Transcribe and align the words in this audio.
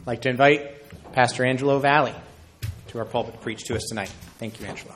I'd 0.00 0.06
like 0.06 0.22
to 0.22 0.30
invite 0.30 1.12
Pastor 1.12 1.44
Angelo 1.44 1.78
Valley 1.78 2.14
to 2.88 2.98
our 2.98 3.04
pulpit 3.04 3.34
to 3.34 3.40
preach 3.40 3.64
to 3.64 3.76
us 3.76 3.82
tonight. 3.90 4.08
Thank 4.38 4.58
you, 4.58 4.66
Angelo. 4.66 4.94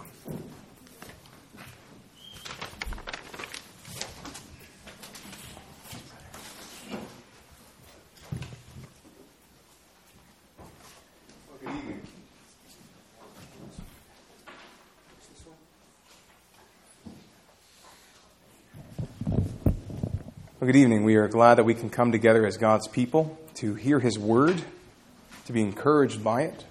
Good 20.60 20.76
evening. 20.76 21.04
We 21.04 21.16
are 21.16 21.28
glad 21.28 21.56
that 21.56 21.64
we 21.64 21.74
can 21.74 21.90
come 21.90 22.10
together 22.10 22.46
as 22.46 22.56
God's 22.56 22.88
people 22.88 23.38
to 23.56 23.74
hear 23.74 24.00
His 24.00 24.18
Word, 24.18 24.64
to 25.46 25.52
be 25.52 25.60
encouraged 25.60 26.24
by 26.24 26.42
it. 26.42 26.64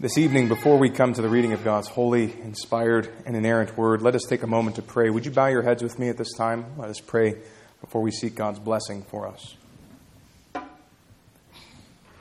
This 0.00 0.16
evening, 0.18 0.48
before 0.48 0.78
we 0.78 0.90
come 0.90 1.12
to 1.12 1.22
the 1.22 1.28
reading 1.28 1.52
of 1.52 1.62
God's 1.62 1.86
holy, 1.86 2.32
inspired, 2.42 3.08
and 3.26 3.36
inerrant 3.36 3.76
Word, 3.76 4.02
let 4.02 4.14
us 4.14 4.24
take 4.28 4.42
a 4.42 4.46
moment 4.46 4.76
to 4.76 4.82
pray. 4.82 5.10
Would 5.10 5.26
you 5.26 5.30
bow 5.30 5.46
your 5.46 5.62
heads 5.62 5.82
with 5.82 5.98
me 5.98 6.08
at 6.08 6.16
this 6.16 6.32
time? 6.32 6.64
Let 6.76 6.88
us 6.88 7.00
pray 7.00 7.36
before 7.80 8.00
we 8.00 8.10
seek 8.10 8.34
God's 8.34 8.58
blessing 8.58 9.02
for 9.02 9.28
us. 9.28 9.54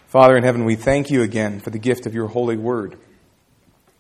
Father 0.08 0.36
in 0.36 0.44
heaven, 0.44 0.66
we 0.66 0.76
thank 0.76 1.10
you 1.10 1.22
again 1.22 1.62
for 1.62 1.70
the 1.70 1.80
gift 1.80 2.06
of 2.06 2.14
your 2.14 2.28
holy 2.28 2.58
Word. 2.58 2.98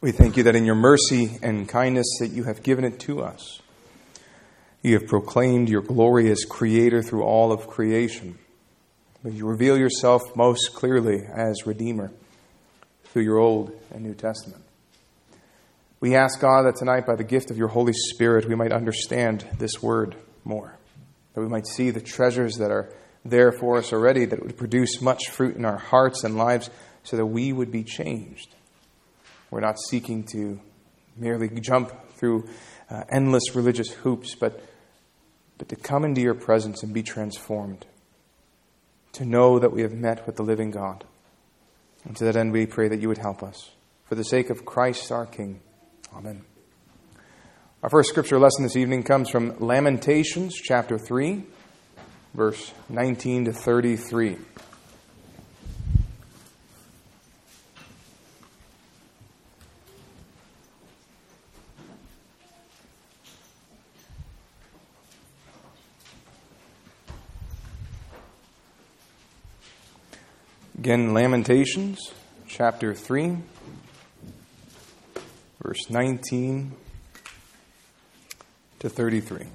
We 0.01 0.11
thank 0.11 0.35
you 0.35 0.43
that 0.43 0.55
in 0.55 0.65
your 0.65 0.75
mercy 0.75 1.39
and 1.41 1.69
kindness 1.69 2.17
that 2.19 2.31
you 2.31 2.43
have 2.43 2.63
given 2.63 2.83
it 2.83 2.99
to 3.01 3.21
us. 3.21 3.61
You 4.83 4.95
have 4.99 5.07
proclaimed 5.07 5.69
your 5.69 5.81
glory 5.81 6.29
as 6.29 6.43
creator 6.43 7.01
through 7.01 7.23
all 7.23 7.51
of 7.51 7.67
creation. 7.67 8.37
But 9.23 9.33
you 9.33 9.45
reveal 9.45 9.77
yourself 9.77 10.21
most 10.35 10.73
clearly 10.73 11.23
as 11.25 11.67
Redeemer 11.67 12.11
through 13.05 13.23
your 13.23 13.37
Old 13.37 13.71
and 13.91 14.03
New 14.03 14.15
Testament. 14.15 14.63
We 15.99 16.15
ask 16.15 16.39
God 16.39 16.63
that 16.63 16.77
tonight, 16.77 17.05
by 17.05 17.15
the 17.15 17.23
gift 17.23 17.51
of 17.51 17.57
your 17.57 17.67
Holy 17.67 17.93
Spirit, 17.93 18.47
we 18.47 18.55
might 18.55 18.71
understand 18.71 19.45
this 19.59 19.81
word 19.81 20.15
more, 20.43 20.75
that 21.33 21.41
we 21.41 21.47
might 21.47 21.67
see 21.67 21.91
the 21.91 22.01
treasures 22.01 22.55
that 22.55 22.71
are 22.71 22.91
there 23.23 23.51
for 23.51 23.77
us 23.77 23.93
already, 23.93 24.25
that 24.25 24.41
would 24.41 24.57
produce 24.57 25.01
much 25.01 25.29
fruit 25.29 25.55
in 25.55 25.65
our 25.65 25.77
hearts 25.77 26.23
and 26.23 26.35
lives, 26.35 26.71
so 27.03 27.17
that 27.17 27.25
we 27.27 27.53
would 27.53 27.71
be 27.71 27.83
changed. 27.83 28.55
We're 29.51 29.59
not 29.59 29.79
seeking 29.89 30.23
to 30.31 30.59
merely 31.15 31.49
jump 31.59 31.91
through 32.13 32.49
uh, 32.89 33.03
endless 33.11 33.55
religious 33.55 33.91
hoops, 33.91 34.33
but 34.33 34.63
but 35.61 35.69
to 35.69 35.75
come 35.75 36.05
into 36.05 36.21
your 36.21 36.33
presence 36.33 36.81
and 36.81 36.91
be 36.91 37.03
transformed, 37.03 37.85
to 39.13 39.25
know 39.25 39.59
that 39.59 39.71
we 39.71 39.81
have 39.81 39.93
met 39.93 40.25
with 40.25 40.35
the 40.35 40.43
living 40.43 40.71
God. 40.71 41.03
And 42.05 42.15
to 42.17 42.25
that 42.25 42.35
end, 42.35 42.51
we 42.51 42.65
pray 42.65 42.87
that 42.87 42.99
you 42.99 43.07
would 43.07 43.17
help 43.17 43.43
us. 43.43 43.71
For 44.05 44.15
the 44.15 44.23
sake 44.23 44.49
of 44.49 44.65
Christ 44.65 45.11
our 45.11 45.25
King. 45.25 45.61
Amen. 46.15 46.43
Our 47.83 47.89
first 47.89 48.09
scripture 48.09 48.39
lesson 48.39 48.63
this 48.63 48.75
evening 48.75 49.03
comes 49.03 49.29
from 49.29 49.57
Lamentations 49.59 50.55
chapter 50.55 50.97
3, 50.97 51.43
verse 52.33 52.73
19 52.89 53.45
to 53.45 53.53
33. 53.53 54.37
Again, 70.81 71.13
Lamentations 71.13 72.11
chapter 72.47 72.95
3, 72.95 73.37
verse 75.61 75.91
19 75.91 76.71
to 78.79 78.89
33. 78.89 79.45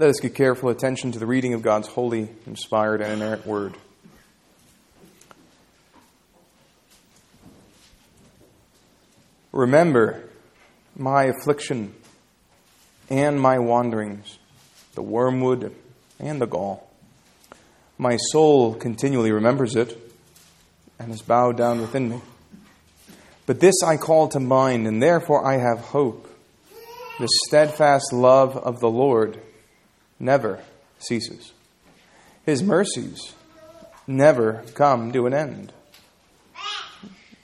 Let 0.00 0.10
us 0.10 0.18
give 0.18 0.34
careful 0.34 0.68
attention 0.70 1.12
to 1.12 1.20
the 1.20 1.26
reading 1.26 1.54
of 1.54 1.62
God's 1.62 1.86
holy, 1.86 2.28
inspired, 2.44 3.00
and 3.00 3.22
inerrant 3.22 3.46
word. 3.46 3.76
Remember 9.52 10.28
my 10.96 11.26
affliction 11.26 11.94
and 13.08 13.40
my 13.40 13.60
wanderings, 13.60 14.40
the 14.96 15.02
wormwood 15.02 15.72
and 16.18 16.40
the 16.40 16.46
gall 16.46 16.87
my 17.98 18.16
soul 18.30 18.74
continually 18.74 19.32
remembers 19.32 19.74
it 19.74 19.98
and 20.98 21.12
is 21.12 21.20
bowed 21.20 21.56
down 21.56 21.80
within 21.80 22.08
me. 22.08 22.20
But 23.44 23.60
this 23.60 23.82
I 23.82 23.96
call 23.96 24.28
to 24.28 24.40
mind, 24.40 24.86
and 24.86 25.02
therefore 25.02 25.46
I 25.46 25.58
have 25.58 25.80
hope. 25.80 26.26
The 27.18 27.28
steadfast 27.46 28.12
love 28.12 28.56
of 28.56 28.78
the 28.78 28.88
Lord 28.88 29.40
never 30.20 30.60
ceases, 30.98 31.52
His 32.46 32.62
mercies 32.62 33.34
never 34.06 34.64
come 34.74 35.12
to 35.12 35.26
an 35.26 35.34
end. 35.34 35.72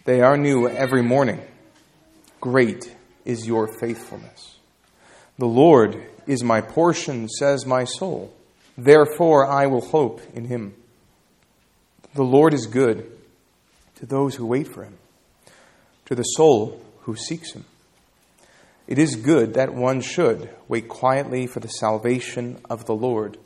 They 0.05 0.21
are 0.21 0.37
new 0.37 0.69
every 0.69 1.03
morning. 1.03 1.41
Great 2.41 2.95
is 3.25 3.47
your 3.47 3.67
faithfulness. 3.67 4.59
The 5.39 5.47
Lord 5.47 6.01
is 6.27 6.45
my 6.45 6.61
portion, 6.61 7.29
says 7.29 7.67
my 7.67 7.85
soul. 7.85 8.33
Therefore, 8.77 9.47
I 9.47 9.67
will 9.67 9.81
hope 9.81 10.21
in 10.35 10.47
him. 10.47 10.75
The 12.15 12.25
Lord 12.25 12.55
is 12.55 12.67
good 12.67 13.11
to 13.97 14.07
those 14.07 14.35
who 14.35 14.47
wait 14.47 14.69
for 14.69 14.85
him, 14.85 14.99
to 16.07 16.15
the 16.15 16.23
soul 16.23 16.81
who 17.01 17.17
seeks 17.17 17.53
him. 17.53 17.65
It 18.87 18.99
is 18.99 19.17
good 19.17 19.55
that 19.55 19.75
one 19.75 20.01
should 20.01 20.51
wait 20.69 20.89
quietly 20.89 21.47
for 21.47 21.61
the 21.61 21.69
salvation 21.69 22.61
of 22.69 22.85
the 22.85 22.95
Lord. 22.95 23.39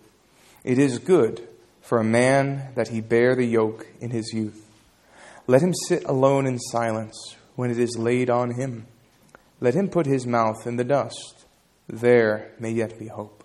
It 0.65 0.79
is 0.79 0.99
good 0.99 1.47
for 1.81 1.99
a 1.99 2.05
man 2.05 2.73
that 2.75 2.89
he 2.89 3.01
bear 3.01 3.37
the 3.37 3.47
yoke 3.47 3.87
in 4.01 4.11
his 4.11 4.33
youth. 4.33 4.67
Let 5.47 5.63
him 5.63 5.73
sit 5.87 6.05
alone 6.05 6.47
in 6.47 6.59
silence 6.59 7.37
when 7.55 7.71
it 7.71 7.79
is 7.79 7.97
laid 7.97 8.29
on 8.29 8.55
him. 8.55 8.87
Let 9.61 9.75
him 9.75 9.89
put 9.89 10.07
his 10.07 10.27
mouth 10.27 10.67
in 10.67 10.77
the 10.77 10.85
dust. 10.85 11.47
There 11.89 12.53
may 12.59 12.73
yet 12.73 12.99
be 12.99 13.07
hope. 13.07 13.38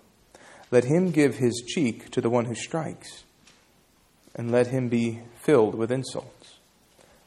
Let 0.74 0.86
him 0.86 1.12
give 1.12 1.36
his 1.36 1.62
cheek 1.64 2.10
to 2.10 2.20
the 2.20 2.28
one 2.28 2.46
who 2.46 2.54
strikes, 2.56 3.22
and 4.34 4.50
let 4.50 4.66
him 4.66 4.88
be 4.88 5.20
filled 5.40 5.76
with 5.76 5.92
insults. 5.92 6.58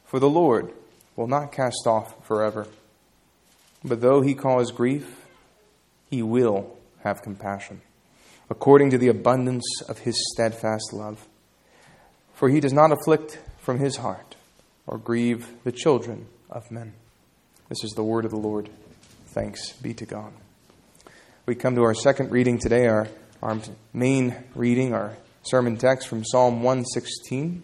For 0.04 0.20
the 0.20 0.28
Lord 0.28 0.74
will 1.16 1.28
not 1.28 1.50
cast 1.50 1.86
off 1.86 2.26
forever. 2.26 2.66
But 3.82 4.02
though 4.02 4.20
he 4.20 4.34
cause 4.34 4.70
grief, 4.70 5.24
he 6.10 6.22
will 6.22 6.76
have 7.04 7.22
compassion, 7.22 7.80
according 8.50 8.90
to 8.90 8.98
the 8.98 9.08
abundance 9.08 9.64
of 9.88 10.00
his 10.00 10.30
steadfast 10.34 10.92
love. 10.92 11.26
For 12.34 12.50
he 12.50 12.60
does 12.60 12.74
not 12.74 12.92
afflict 12.92 13.38
from 13.62 13.78
his 13.78 13.96
heart, 13.96 14.36
or 14.86 14.98
grieve 14.98 15.48
the 15.64 15.72
children 15.72 16.26
of 16.50 16.70
men. 16.70 16.92
This 17.70 17.82
is 17.82 17.92
the 17.92 18.04
word 18.04 18.26
of 18.26 18.30
the 18.30 18.36
Lord. 18.36 18.68
Thanks 19.28 19.72
be 19.72 19.94
to 19.94 20.04
God. 20.04 20.34
We 21.46 21.54
come 21.54 21.76
to 21.76 21.84
our 21.84 21.94
second 21.94 22.30
reading 22.30 22.58
today, 22.58 22.88
our 22.88 23.08
our 23.42 23.58
main 23.92 24.34
reading, 24.54 24.92
our 24.92 25.16
sermon 25.42 25.76
text 25.76 26.08
from 26.08 26.24
Psalm 26.24 26.62
116. 26.62 27.62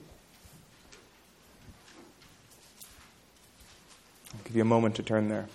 I'll 4.32 4.40
give 4.44 4.56
you 4.56 4.62
a 4.62 4.64
moment 4.64 4.96
to 4.96 5.02
turn 5.02 5.28
there. 5.28 5.48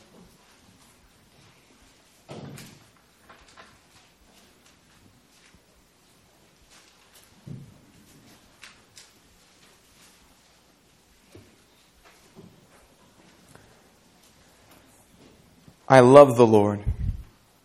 I 15.88 16.02
love 16.02 16.38
the 16.38 16.46
Lord 16.46 16.84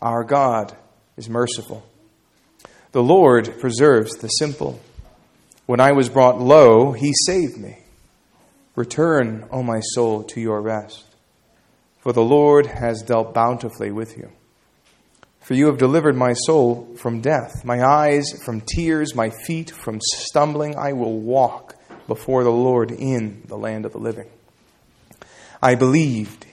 Our 0.00 0.24
God 0.24 0.76
is 1.16 1.28
merciful. 1.28 1.84
The 2.92 3.02
Lord 3.02 3.58
preserves 3.60 4.14
the 4.16 4.28
simple. 4.28 4.80
When 5.66 5.80
I 5.80 5.92
was 5.92 6.08
brought 6.08 6.40
low, 6.40 6.92
he 6.92 7.12
saved 7.26 7.58
me. 7.58 7.78
Return, 8.76 9.46
O 9.50 9.62
my 9.62 9.80
soul, 9.80 10.22
to 10.24 10.40
your 10.40 10.60
rest, 10.60 11.04
for 12.00 12.12
the 12.12 12.22
Lord 12.22 12.66
has 12.66 13.02
dealt 13.02 13.34
bountifully 13.34 13.90
with 13.90 14.16
you. 14.16 14.30
For 15.40 15.54
you 15.54 15.66
have 15.66 15.78
delivered 15.78 16.14
my 16.14 16.34
soul 16.34 16.94
from 16.96 17.20
death, 17.20 17.64
my 17.64 17.82
eyes 17.82 18.26
from 18.44 18.60
tears, 18.60 19.14
my 19.14 19.30
feet 19.30 19.70
from 19.70 19.98
stumbling. 20.00 20.76
I 20.76 20.92
will 20.92 21.18
walk 21.18 21.74
before 22.06 22.44
the 22.44 22.50
Lord 22.50 22.90
in 22.90 23.42
the 23.46 23.56
land 23.56 23.84
of 23.84 23.92
the 23.92 23.98
living. 23.98 24.28
I 25.62 25.74
believed 25.74 26.46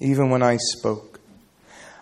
even 0.00 0.28
when 0.30 0.42
I 0.42 0.56
spoke. 0.56 1.11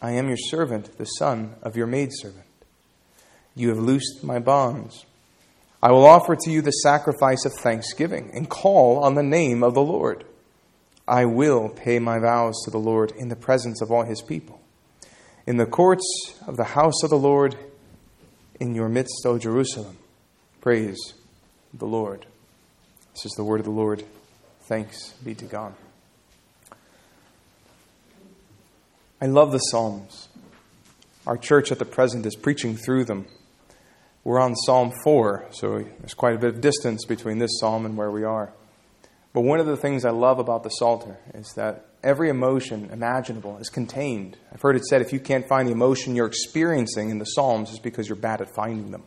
I 0.00 0.12
am 0.12 0.28
your 0.28 0.36
servant, 0.36 0.98
the 0.98 1.04
son 1.04 1.54
of 1.62 1.76
your 1.76 1.86
maidservant. 1.86 2.44
You 3.54 3.70
have 3.70 3.78
loosed 3.78 4.22
my 4.22 4.38
bonds. 4.38 5.06
I 5.82 5.92
will 5.92 6.04
offer 6.04 6.36
to 6.36 6.50
you 6.50 6.62
the 6.62 6.70
sacrifice 6.70 7.44
of 7.44 7.52
thanksgiving 7.54 8.30
and 8.34 8.48
call 8.48 8.98
on 9.02 9.14
the 9.14 9.22
name 9.22 9.62
of 9.62 9.74
the 9.74 9.82
Lord. 9.82 10.24
I 11.08 11.24
will 11.24 11.68
pay 11.68 11.98
my 11.98 12.18
vows 12.18 12.60
to 12.64 12.70
the 12.70 12.78
Lord 12.78 13.12
in 13.12 13.28
the 13.28 13.36
presence 13.36 13.80
of 13.80 13.90
all 13.90 14.04
his 14.04 14.20
people. 14.20 14.60
In 15.46 15.56
the 15.56 15.66
courts 15.66 16.34
of 16.46 16.56
the 16.56 16.64
house 16.64 17.02
of 17.04 17.10
the 17.10 17.18
Lord, 17.18 17.56
in 18.58 18.74
your 18.74 18.88
midst, 18.88 19.22
O 19.24 19.38
Jerusalem, 19.38 19.96
praise 20.60 21.14
the 21.72 21.86
Lord. 21.86 22.26
This 23.14 23.26
is 23.26 23.32
the 23.32 23.44
word 23.44 23.60
of 23.60 23.66
the 23.66 23.72
Lord. 23.72 24.04
Thanks 24.62 25.12
be 25.24 25.34
to 25.36 25.44
God. 25.44 25.74
I 29.18 29.26
love 29.26 29.50
the 29.50 29.58
Psalms. 29.58 30.28
Our 31.26 31.38
church 31.38 31.72
at 31.72 31.78
the 31.78 31.86
present 31.86 32.26
is 32.26 32.36
preaching 32.36 32.76
through 32.76 33.04
them. 33.04 33.26
We're 34.24 34.38
on 34.38 34.54
Psalm 34.54 34.92
4, 35.04 35.46
so 35.52 35.78
there's 36.00 36.12
quite 36.12 36.34
a 36.34 36.38
bit 36.38 36.54
of 36.54 36.60
distance 36.60 37.06
between 37.06 37.38
this 37.38 37.58
psalm 37.58 37.86
and 37.86 37.96
where 37.96 38.10
we 38.10 38.24
are. 38.24 38.52
But 39.32 39.40
one 39.42 39.58
of 39.58 39.66
the 39.66 39.76
things 39.76 40.04
I 40.04 40.10
love 40.10 40.38
about 40.38 40.64
the 40.64 40.68
Psalter 40.68 41.16
is 41.32 41.50
that 41.56 41.86
every 42.02 42.28
emotion 42.28 42.90
imaginable 42.92 43.56
is 43.56 43.70
contained. 43.70 44.36
I've 44.52 44.60
heard 44.60 44.76
it 44.76 44.84
said 44.84 45.00
if 45.00 45.12
you 45.12 45.20
can't 45.20 45.48
find 45.48 45.66
the 45.66 45.72
emotion 45.72 46.14
you're 46.14 46.26
experiencing 46.26 47.08
in 47.08 47.18
the 47.18 47.24
Psalms, 47.24 47.70
it's 47.70 47.78
because 47.78 48.08
you're 48.08 48.16
bad 48.16 48.42
at 48.42 48.54
finding 48.54 48.90
them. 48.90 49.04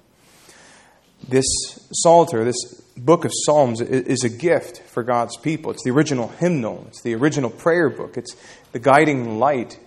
This 1.27 1.45
Psalter, 1.91 2.44
this 2.44 2.81
book 2.97 3.25
of 3.25 3.31
Psalms, 3.45 3.81
is 3.81 4.23
a 4.23 4.29
gift 4.29 4.81
for 4.83 5.03
God's 5.03 5.38
people. 5.38 5.71
It's 5.71 5.83
the 5.83 5.91
original 5.91 6.29
hymnal, 6.29 6.85
it's 6.88 7.03
the 7.03 7.13
original 7.13 7.51
prayer 7.51 7.89
book, 7.89 8.17
it's 8.17 8.35
the 8.71 8.79
guiding 8.79 9.38
light. 9.38 9.79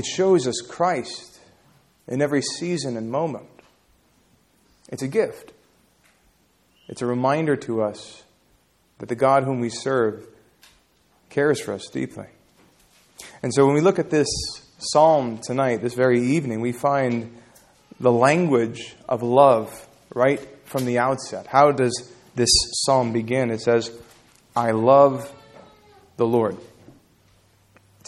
It 0.00 0.06
shows 0.06 0.46
us 0.46 0.62
Christ 0.62 1.38
in 2.08 2.22
every 2.22 2.40
season 2.40 2.96
and 2.96 3.10
moment. 3.10 3.50
It's 4.88 5.02
a 5.02 5.08
gift. 5.08 5.52
It's 6.88 7.02
a 7.02 7.06
reminder 7.06 7.54
to 7.56 7.82
us 7.82 8.22
that 8.96 9.10
the 9.10 9.14
God 9.14 9.44
whom 9.44 9.60
we 9.60 9.68
serve 9.68 10.26
cares 11.28 11.60
for 11.60 11.74
us 11.74 11.86
deeply. 11.88 12.28
And 13.42 13.52
so 13.52 13.66
when 13.66 13.74
we 13.74 13.82
look 13.82 13.98
at 13.98 14.08
this 14.08 14.26
psalm 14.78 15.36
tonight, 15.36 15.82
this 15.82 15.92
very 15.92 16.22
evening, 16.22 16.62
we 16.62 16.72
find 16.72 17.36
the 18.00 18.10
language 18.10 18.96
of 19.06 19.22
love 19.22 19.86
right 20.14 20.40
from 20.64 20.86
the 20.86 20.98
outset. 20.98 21.46
How 21.46 21.72
does 21.72 22.10
this 22.34 22.48
psalm 22.86 23.12
begin? 23.12 23.50
It 23.50 23.60
says, 23.60 23.90
I 24.56 24.70
love 24.70 25.30
the 26.16 26.26
Lord. 26.26 26.56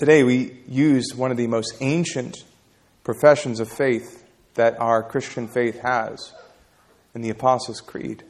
Today 0.03 0.25
we 0.25 0.57
use 0.67 1.15
one 1.15 1.31
of 1.31 1.37
the 1.37 1.47
most 1.47 1.77
ancient 1.81 2.43
professions 3.05 3.61
of 3.61 3.71
faith 3.71 4.27
that 4.55 4.81
our 4.81 5.01
Christian 5.01 5.47
faith 5.47 5.79
has 5.79 6.33
in 7.15 7.23
the 7.23 7.31
Apostles' 7.31 7.81
Creed. 7.81 8.25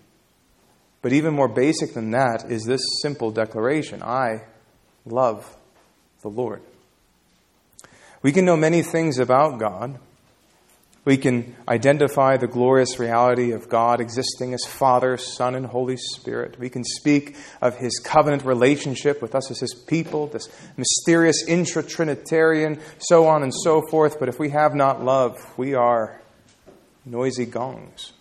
But 1.01 1.15
even 1.15 1.33
more 1.33 1.49
basic 1.49 1.95
than 1.95 2.11
that 2.11 2.45
is 2.51 2.65
this 2.65 2.83
simple 3.01 3.31
declaration 3.31 4.03
I 4.03 4.43
love 5.07 5.57
the 6.21 6.29
Lord. 6.29 6.61
We 8.21 8.33
can 8.33 8.45
know 8.45 8.59
many 8.59 8.83
things 8.83 9.19
about 9.19 9.59
God. 9.59 9.99
We 11.04 11.16
can 11.16 11.56
identify 11.66 12.37
the 12.37 12.46
glorious 12.46 13.00
reality 13.00 13.50
of 13.50 13.69
God 13.69 14.00
existing 14.00 14.54
as 14.54 14.64
Father, 14.64 15.16
Son, 15.16 15.56
and 15.56 15.66
Holy 15.66 15.96
Spirit. 15.96 16.60
We 16.60 16.70
can 16.70 16.84
speak 16.84 17.34
of 17.60 17.76
His 17.76 17.99
covenant 17.99 18.44
relationship 18.44 19.20
with 19.20 19.34
us 19.34 19.50
as 19.50 19.58
His 19.58 19.75
people, 19.75 20.28
this 20.28 20.49
mysterious 20.76 21.43
intra 21.49 21.82
Trinitarian, 21.82 22.81
so 22.99 23.26
on 23.26 23.43
and 23.43 23.52
so 23.52 23.82
forth. 23.90 24.20
But 24.20 24.28
if 24.28 24.38
we 24.38 24.50
have 24.50 24.76
not 24.76 25.04
love, 25.04 25.37
we 25.56 25.75
are 25.75 26.20
noisy 27.04 27.46
gongs. 27.46 28.12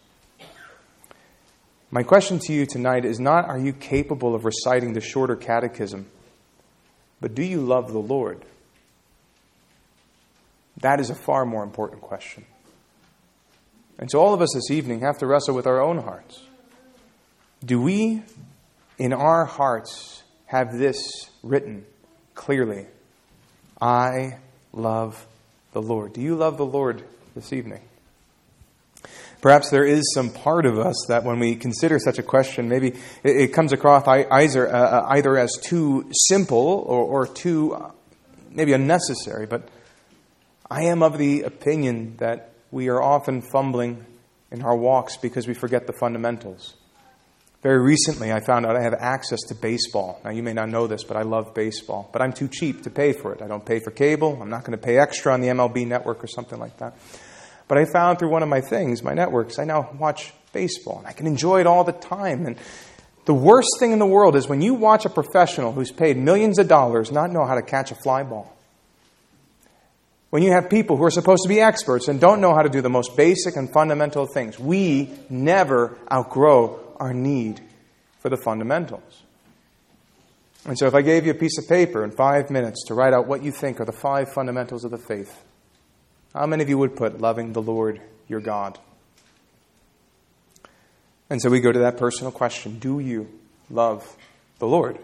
My 1.91 2.01
question 2.01 2.39
to 2.39 2.53
you 2.53 2.65
tonight 2.65 3.05
is 3.05 3.19
not 3.19 3.45
are 3.45 3.59
you 3.59 3.73
capable 3.73 4.33
of 4.33 4.43
reciting 4.43 4.93
the 4.93 5.01
shorter 5.01 5.35
catechism, 5.35 6.07
but 7.19 7.35
do 7.35 7.43
you 7.43 7.61
love 7.61 7.91
the 7.91 7.99
Lord? 7.99 8.43
That 10.77 10.99
is 10.99 11.11
a 11.11 11.15
far 11.15 11.45
more 11.45 11.63
important 11.63 12.01
question. 12.01 12.45
And 14.01 14.09
so, 14.09 14.19
all 14.19 14.33
of 14.33 14.41
us 14.41 14.49
this 14.53 14.71
evening 14.71 15.01
have 15.01 15.19
to 15.19 15.27
wrestle 15.27 15.55
with 15.55 15.67
our 15.67 15.79
own 15.79 15.99
hearts. 15.99 16.41
Do 17.63 17.79
we, 17.79 18.23
in 18.97 19.13
our 19.13 19.45
hearts, 19.45 20.23
have 20.47 20.77
this 20.77 20.99
written 21.43 21.85
clearly? 22.33 22.87
I 23.79 24.37
love 24.73 25.25
the 25.73 25.83
Lord. 25.83 26.13
Do 26.13 26.21
you 26.21 26.35
love 26.35 26.57
the 26.57 26.65
Lord 26.65 27.03
this 27.35 27.53
evening? 27.53 27.81
Perhaps 29.39 29.69
there 29.69 29.85
is 29.85 30.01
some 30.13 30.31
part 30.31 30.65
of 30.65 30.79
us 30.79 30.95
that 31.07 31.23
when 31.23 31.39
we 31.39 31.55
consider 31.55 31.99
such 31.99 32.17
a 32.17 32.23
question, 32.23 32.69
maybe 32.69 32.95
it, 33.23 33.53
comes 33.53 33.71
across 33.71 34.07
either, 34.07 34.67
uh, 34.67 34.79
uh, 34.79 35.05
either 35.09 35.37
as 35.37 35.51
too 35.63 36.09
simple 36.27 36.83
or, 36.87 37.03
or 37.03 37.27
too 37.27 37.73
uh, 37.73 37.91
maybe 38.49 38.73
unnecessary. 38.73 39.45
But 39.45 39.67
I 40.69 40.83
am 40.83 41.01
of 41.01 41.17
the 41.17 41.41
opinion 41.43 42.17
that 42.17 42.50
we 42.71 42.87
are 42.87 43.01
often 43.01 43.41
fumbling 43.41 44.05
in 44.51 44.61
our 44.61 44.75
walks 44.75 45.17
because 45.17 45.47
we 45.47 45.53
forget 45.53 45.87
the 45.87 45.93
fundamentals. 45.93 46.75
Very 47.61 47.79
recently, 47.79 48.31
I 48.31 48.39
found 48.39 48.65
out 48.65 48.75
I 48.75 48.81
have 48.81 48.95
access 48.95 49.39
to 49.49 49.55
baseball. 49.55 50.19
Now, 50.23 50.31
you 50.31 50.41
may 50.41 50.53
not 50.53 50.69
know 50.69 50.87
this, 50.87 51.03
but 51.03 51.15
I 51.15 51.21
love 51.21 51.53
baseball. 51.53 52.09
But 52.11 52.23
I'm 52.23 52.33
too 52.33 52.47
cheap 52.47 52.83
to 52.83 52.89
pay 52.89 53.13
for 53.13 53.33
it. 53.33 53.41
I 53.41 53.47
don't 53.47 53.63
pay 53.63 53.79
for 53.79 53.91
cable. 53.91 54.41
I'm 54.41 54.49
not 54.49 54.61
going 54.61 54.71
to 54.71 54.83
pay 54.83 54.97
extra 54.97 55.31
on 55.31 55.41
the 55.41 55.49
MLB 55.49 55.85
network 55.85 56.23
or 56.23 56.27
something 56.27 56.57
like 56.57 56.77
that. 56.77 56.97
But 57.67 57.77
I 57.77 57.85
found 57.85 58.17
through 58.17 58.29
one 58.29 58.41
of 58.41 58.49
my 58.49 58.61
things, 58.61 59.03
my 59.03 59.13
networks, 59.13 59.59
I 59.59 59.65
now 59.65 59.91
watch 59.97 60.33
baseball 60.53 60.97
and 60.99 61.07
I 61.07 61.13
can 61.13 61.27
enjoy 61.27 61.59
it 61.59 61.67
all 61.67 61.83
the 61.83 61.91
time. 61.91 62.45
And 62.47 62.57
the 63.25 63.33
worst 63.33 63.69
thing 63.79 63.91
in 63.91 63.99
the 63.99 64.07
world 64.07 64.35
is 64.35 64.47
when 64.47 64.61
you 64.61 64.73
watch 64.73 65.05
a 65.05 65.09
professional 65.09 65.71
who's 65.71 65.91
paid 65.91 66.17
millions 66.17 66.57
of 66.57 66.67
dollars 66.67 67.11
not 67.11 67.31
know 67.31 67.45
how 67.45 67.55
to 67.55 67.61
catch 67.61 67.91
a 67.91 67.95
fly 67.95 68.23
ball. 68.23 68.57
When 70.31 70.43
you 70.43 70.53
have 70.53 70.69
people 70.69 70.95
who 70.95 71.03
are 71.03 71.11
supposed 71.11 71.43
to 71.43 71.49
be 71.49 71.59
experts 71.59 72.07
and 72.07 72.19
don't 72.19 72.39
know 72.39 72.55
how 72.55 72.61
to 72.61 72.69
do 72.69 72.81
the 72.81 72.89
most 72.89 73.17
basic 73.17 73.57
and 73.57 73.71
fundamental 73.71 74.25
things, 74.25 74.57
we 74.57 75.11
never 75.29 75.97
outgrow 76.11 76.79
our 76.95 77.13
need 77.13 77.59
for 78.19 78.29
the 78.29 78.37
fundamentals. 78.37 79.23
And 80.65 80.77
so, 80.77 80.87
if 80.87 80.95
I 80.95 81.01
gave 81.01 81.25
you 81.25 81.31
a 81.31 81.35
piece 81.35 81.57
of 81.57 81.67
paper 81.67 82.05
in 82.05 82.11
five 82.11 82.49
minutes 82.49 82.85
to 82.85 82.93
write 82.93 83.13
out 83.13 83.27
what 83.27 83.43
you 83.43 83.51
think 83.51 83.81
are 83.81 83.85
the 83.85 83.91
five 83.91 84.31
fundamentals 84.31 84.85
of 84.85 84.91
the 84.91 84.97
faith, 84.97 85.43
how 86.33 86.45
many 86.45 86.63
of 86.63 86.69
you 86.69 86.77
would 86.77 86.95
put 86.95 87.19
loving 87.19 87.51
the 87.51 87.61
Lord 87.61 87.99
your 88.29 88.39
God? 88.39 88.79
And 91.29 91.41
so 91.41 91.49
we 91.49 91.59
go 91.59 91.73
to 91.73 91.79
that 91.79 91.97
personal 91.97 92.31
question 92.31 92.79
Do 92.79 92.99
you 92.99 93.27
love 93.69 94.15
the 94.59 94.67
Lord? 94.67 94.97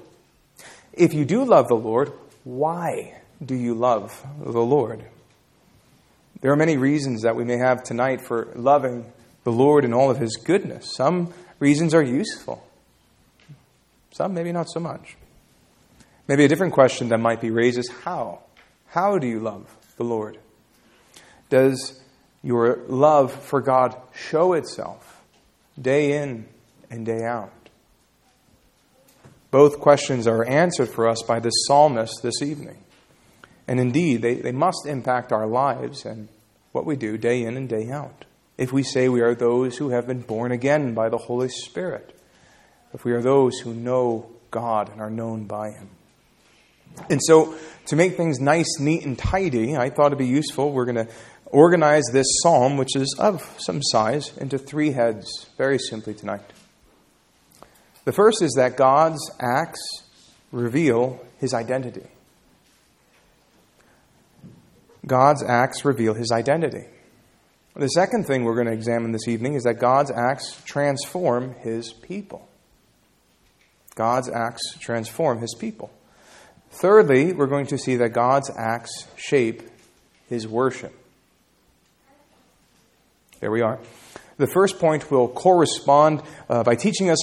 If 0.94 1.14
you 1.14 1.26
do 1.26 1.44
love 1.44 1.68
the 1.68 1.76
Lord, 1.76 2.14
why 2.46 3.18
do 3.44 3.56
you 3.56 3.74
love 3.74 4.26
the 4.40 4.62
Lord? 4.62 5.04
There 6.42 6.52
are 6.52 6.58
many 6.58 6.78
reasons 6.78 7.24
that 7.24 7.36
we 7.36 7.44
may 7.44 7.58
have 7.58 7.84
tonight 7.84 8.22
for 8.22 8.50
loving 8.56 9.12
the 9.44 9.52
Lord 9.52 9.86
and 9.86 9.94
all 9.94 10.12
of 10.12 10.20
His 10.20 10.36
goodness. 10.36 10.94
Some 10.96 11.34
reasons 11.60 11.94
are 11.94 12.04
useful, 12.04 12.64
some 14.12 14.34
maybe 14.34 14.52
not 14.52 14.70
so 14.70 14.80
much. 14.80 15.16
Maybe 16.28 16.44
a 16.44 16.48
different 16.48 16.74
question 16.74 17.10
that 17.10 17.20
might 17.20 17.42
be 17.42 17.52
raised 17.52 17.78
is 17.78 17.90
how? 18.04 18.42
How 18.88 19.18
do 19.18 19.28
you 19.28 19.40
love 19.40 19.76
the 19.96 20.04
Lord? 20.04 20.38
Does 21.50 22.02
your 22.44 22.80
love 22.88 23.32
for 23.32 23.62
God 23.62 23.96
show 24.14 24.54
itself 24.54 25.24
day 25.82 26.22
in 26.22 26.46
and 26.90 27.06
day 27.06 27.24
out? 27.24 27.54
Both 29.50 29.80
questions 29.80 30.28
are 30.28 30.46
answered 30.46 30.90
for 30.90 31.08
us 31.08 31.24
by 31.24 31.40
this 31.40 31.54
psalmist 31.66 32.22
this 32.22 32.42
evening. 32.42 32.84
And 33.68 33.80
indeed, 33.80 34.22
they, 34.22 34.36
they 34.36 34.52
must 34.52 34.86
impact 34.86 35.32
our 35.32 35.46
lives 35.46 36.06
and 36.06 36.30
what 36.72 36.86
we 36.86 36.96
do 36.96 37.18
day 37.18 37.44
in 37.44 37.58
and 37.58 37.68
day 37.68 37.90
out. 37.90 38.26
If 38.58 38.72
we 38.72 38.84
say 38.84 39.10
we 39.10 39.22
are 39.22 39.36
those 39.36 39.78
who 39.78 39.90
have 39.90 40.08
been 40.08 40.22
born 40.22 40.52
again 40.52 40.94
by 40.94 41.10
the 41.10 41.18
Holy 41.18 41.50
Spirit, 41.50 42.18
if 42.94 43.04
we 43.04 43.12
are 43.12 43.22
those 43.22 43.60
who 43.60 43.74
know 43.74 44.32
God 44.52 44.90
and 44.90 45.02
are 45.02 45.10
known 45.10 45.46
by 45.46 45.72
Him. 45.72 45.90
And 47.10 47.20
so, 47.24 47.56
to 47.88 47.96
make 47.96 48.18
things 48.18 48.40
nice, 48.40 48.80
neat, 48.80 49.06
and 49.06 49.18
tidy, 49.18 49.76
I 49.76 49.90
thought 49.90 50.08
it'd 50.08 50.18
be 50.18 50.26
useful. 50.26 50.72
We're 50.72 50.86
going 50.86 51.08
to 51.08 51.14
organize 51.46 52.04
this 52.12 52.26
psalm, 52.42 52.78
which 52.78 52.96
is 52.96 53.16
of 53.20 53.44
some 53.60 53.82
size, 53.84 54.36
into 54.38 54.58
three 54.58 54.92
heads 54.92 55.48
very 55.58 55.78
simply 55.78 56.14
tonight. 56.14 56.42
The 58.06 58.12
first 58.14 58.42
is 58.42 58.54
that 58.54 58.78
God's 58.78 59.20
acts 59.40 59.82
reveal 60.52 61.24
His 61.40 61.54
identity. 61.54 62.08
God's 65.08 65.44
acts 65.44 65.86
reveal 65.86 66.14
His 66.14 66.32
identity. 66.32 66.86
The 67.76 67.88
second 67.90 68.26
thing 68.26 68.44
we're 68.44 68.56
going 68.56 68.68
to 68.68 68.74
examine 68.74 69.12
this 69.12 69.28
evening 69.28 69.54
is 69.54 69.64
that 69.64 69.76
God's 69.80 70.12
acts 70.12 70.62
transform 70.66 71.54
His 71.62 71.94
people. 71.94 72.48
God's 73.96 74.30
acts 74.30 74.78
transform 74.80 75.42
His 75.42 75.56
people. 75.56 75.92
Thirdly, 76.72 77.34
we're 77.34 77.48
going 77.48 77.68
to 77.68 77.78
see 77.78 77.96
that 77.98 78.10
God's 78.10 78.52
acts 78.56 79.08
shape 79.16 79.64
his 80.30 80.48
worship. 80.48 80.94
There 83.40 83.52
we 83.52 83.62
are. 83.62 83.80
The 84.38 84.48
first 84.48 84.80
point 84.80 85.10
will 85.10 85.28
correspond 85.28 86.22
uh, 86.50 86.64
by 86.64 86.76
teaching 86.76 87.10
us 87.10 87.18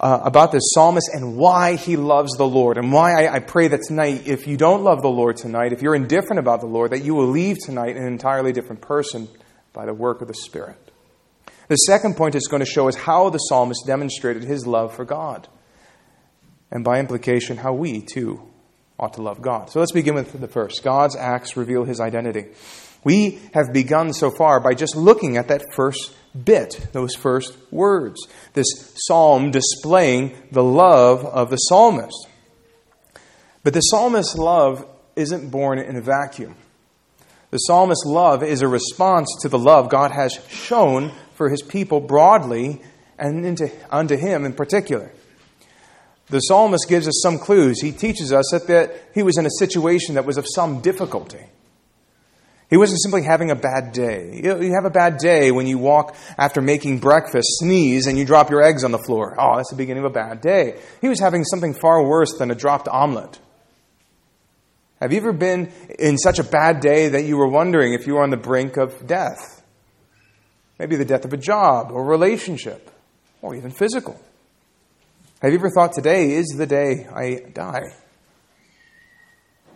uh, 0.00 0.20
about 0.22 0.52
this 0.52 0.62
psalmist 0.74 1.08
and 1.12 1.36
why 1.36 1.76
he 1.76 1.96
loves 1.96 2.36
the 2.36 2.46
Lord. 2.46 2.78
And 2.78 2.92
why 2.92 3.24
I, 3.24 3.36
I 3.36 3.38
pray 3.40 3.68
that 3.68 3.82
tonight, 3.82 4.26
if 4.26 4.46
you 4.46 4.56
don't 4.56 4.82
love 4.84 5.02
the 5.02 5.08
Lord 5.08 5.36
tonight, 5.36 5.72
if 5.72 5.82
you're 5.82 5.94
indifferent 5.94 6.38
about 6.38 6.60
the 6.60 6.66
Lord, 6.66 6.92
that 6.92 7.04
you 7.04 7.14
will 7.14 7.28
leave 7.28 7.56
tonight 7.64 7.96
an 7.96 8.04
entirely 8.04 8.52
different 8.52 8.80
person 8.80 9.28
by 9.72 9.86
the 9.86 9.94
work 9.94 10.22
of 10.22 10.28
the 10.28 10.34
Spirit. 10.34 10.76
The 11.68 11.76
second 11.76 12.16
point 12.16 12.34
is 12.34 12.46
going 12.46 12.60
to 12.60 12.70
show 12.70 12.88
us 12.88 12.94
how 12.94 13.28
the 13.30 13.38
psalmist 13.38 13.84
demonstrated 13.86 14.44
his 14.44 14.66
love 14.66 14.94
for 14.94 15.04
God. 15.04 15.48
And 16.70 16.84
by 16.84 16.98
implication, 17.00 17.56
how 17.56 17.72
we, 17.74 18.00
too, 18.00 18.42
ought 18.98 19.14
to 19.14 19.22
love 19.22 19.42
God. 19.42 19.70
So 19.70 19.80
let's 19.80 19.92
begin 19.92 20.14
with 20.14 20.38
the 20.38 20.48
first. 20.48 20.82
God's 20.82 21.16
acts 21.16 21.56
reveal 21.56 21.84
his 21.84 22.00
identity. 22.00 22.46
We 23.04 23.38
have 23.54 23.72
begun 23.72 24.12
so 24.12 24.30
far 24.30 24.60
by 24.60 24.74
just 24.74 24.96
looking 24.96 25.36
at 25.36 25.48
that 25.48 25.74
first 25.74 26.14
bit, 26.44 26.88
those 26.92 27.14
first 27.14 27.56
words. 27.70 28.26
This 28.54 28.66
psalm 29.06 29.50
displaying 29.50 30.36
the 30.50 30.62
love 30.62 31.24
of 31.24 31.50
the 31.50 31.56
psalmist. 31.56 32.28
But 33.62 33.74
the 33.74 33.80
psalmist's 33.80 34.36
love 34.36 34.86
isn't 35.16 35.50
born 35.50 35.78
in 35.78 35.96
a 35.96 36.00
vacuum. 36.00 36.54
The 37.50 37.58
psalmist's 37.58 38.04
love 38.06 38.42
is 38.42 38.62
a 38.62 38.68
response 38.68 39.28
to 39.42 39.48
the 39.48 39.58
love 39.58 39.88
God 39.88 40.10
has 40.10 40.38
shown 40.48 41.12
for 41.34 41.48
his 41.48 41.62
people 41.62 42.00
broadly 42.00 42.82
and 43.18 43.44
into, 43.44 43.70
unto 43.90 44.16
him 44.16 44.44
in 44.44 44.52
particular. 44.52 45.10
The 46.26 46.40
psalmist 46.40 46.88
gives 46.88 47.08
us 47.08 47.20
some 47.22 47.38
clues. 47.38 47.80
He 47.80 47.92
teaches 47.92 48.32
us 48.32 48.50
that, 48.52 48.66
that 48.66 49.10
he 49.14 49.22
was 49.22 49.38
in 49.38 49.46
a 49.46 49.50
situation 49.58 50.14
that 50.16 50.26
was 50.26 50.36
of 50.36 50.46
some 50.46 50.80
difficulty. 50.80 51.44
He 52.70 52.76
wasn't 52.76 53.00
simply 53.00 53.22
having 53.22 53.50
a 53.50 53.54
bad 53.54 53.92
day. 53.92 54.40
You 54.42 54.74
have 54.74 54.84
a 54.84 54.90
bad 54.90 55.16
day 55.16 55.50
when 55.50 55.66
you 55.66 55.78
walk 55.78 56.14
after 56.36 56.60
making 56.60 56.98
breakfast, 56.98 57.46
sneeze, 57.60 58.06
and 58.06 58.18
you 58.18 58.26
drop 58.26 58.50
your 58.50 58.62
eggs 58.62 58.84
on 58.84 58.92
the 58.92 58.98
floor. 58.98 59.34
Oh, 59.38 59.56
that's 59.56 59.70
the 59.70 59.76
beginning 59.76 60.04
of 60.04 60.10
a 60.10 60.14
bad 60.14 60.42
day. 60.42 60.78
He 61.00 61.08
was 61.08 61.18
having 61.18 61.44
something 61.44 61.72
far 61.72 62.06
worse 62.06 62.36
than 62.38 62.50
a 62.50 62.54
dropped 62.54 62.86
omelet. 62.86 63.38
Have 65.00 65.12
you 65.12 65.18
ever 65.18 65.32
been 65.32 65.72
in 65.98 66.18
such 66.18 66.38
a 66.38 66.44
bad 66.44 66.80
day 66.80 67.08
that 67.08 67.22
you 67.22 67.38
were 67.38 67.48
wondering 67.48 67.94
if 67.94 68.06
you 68.06 68.14
were 68.14 68.22
on 68.22 68.30
the 68.30 68.36
brink 68.36 68.76
of 68.76 69.06
death? 69.06 69.62
Maybe 70.78 70.96
the 70.96 71.04
death 71.04 71.24
of 71.24 71.32
a 71.32 71.38
job 71.38 71.90
or 71.90 72.04
relationship, 72.04 72.90
or 73.40 73.54
even 73.54 73.70
physical. 73.70 74.20
Have 75.40 75.52
you 75.52 75.58
ever 75.58 75.70
thought 75.70 75.92
today 75.92 76.32
is 76.32 76.48
the 76.48 76.66
day 76.66 77.06
I 77.14 77.48
die? 77.52 77.94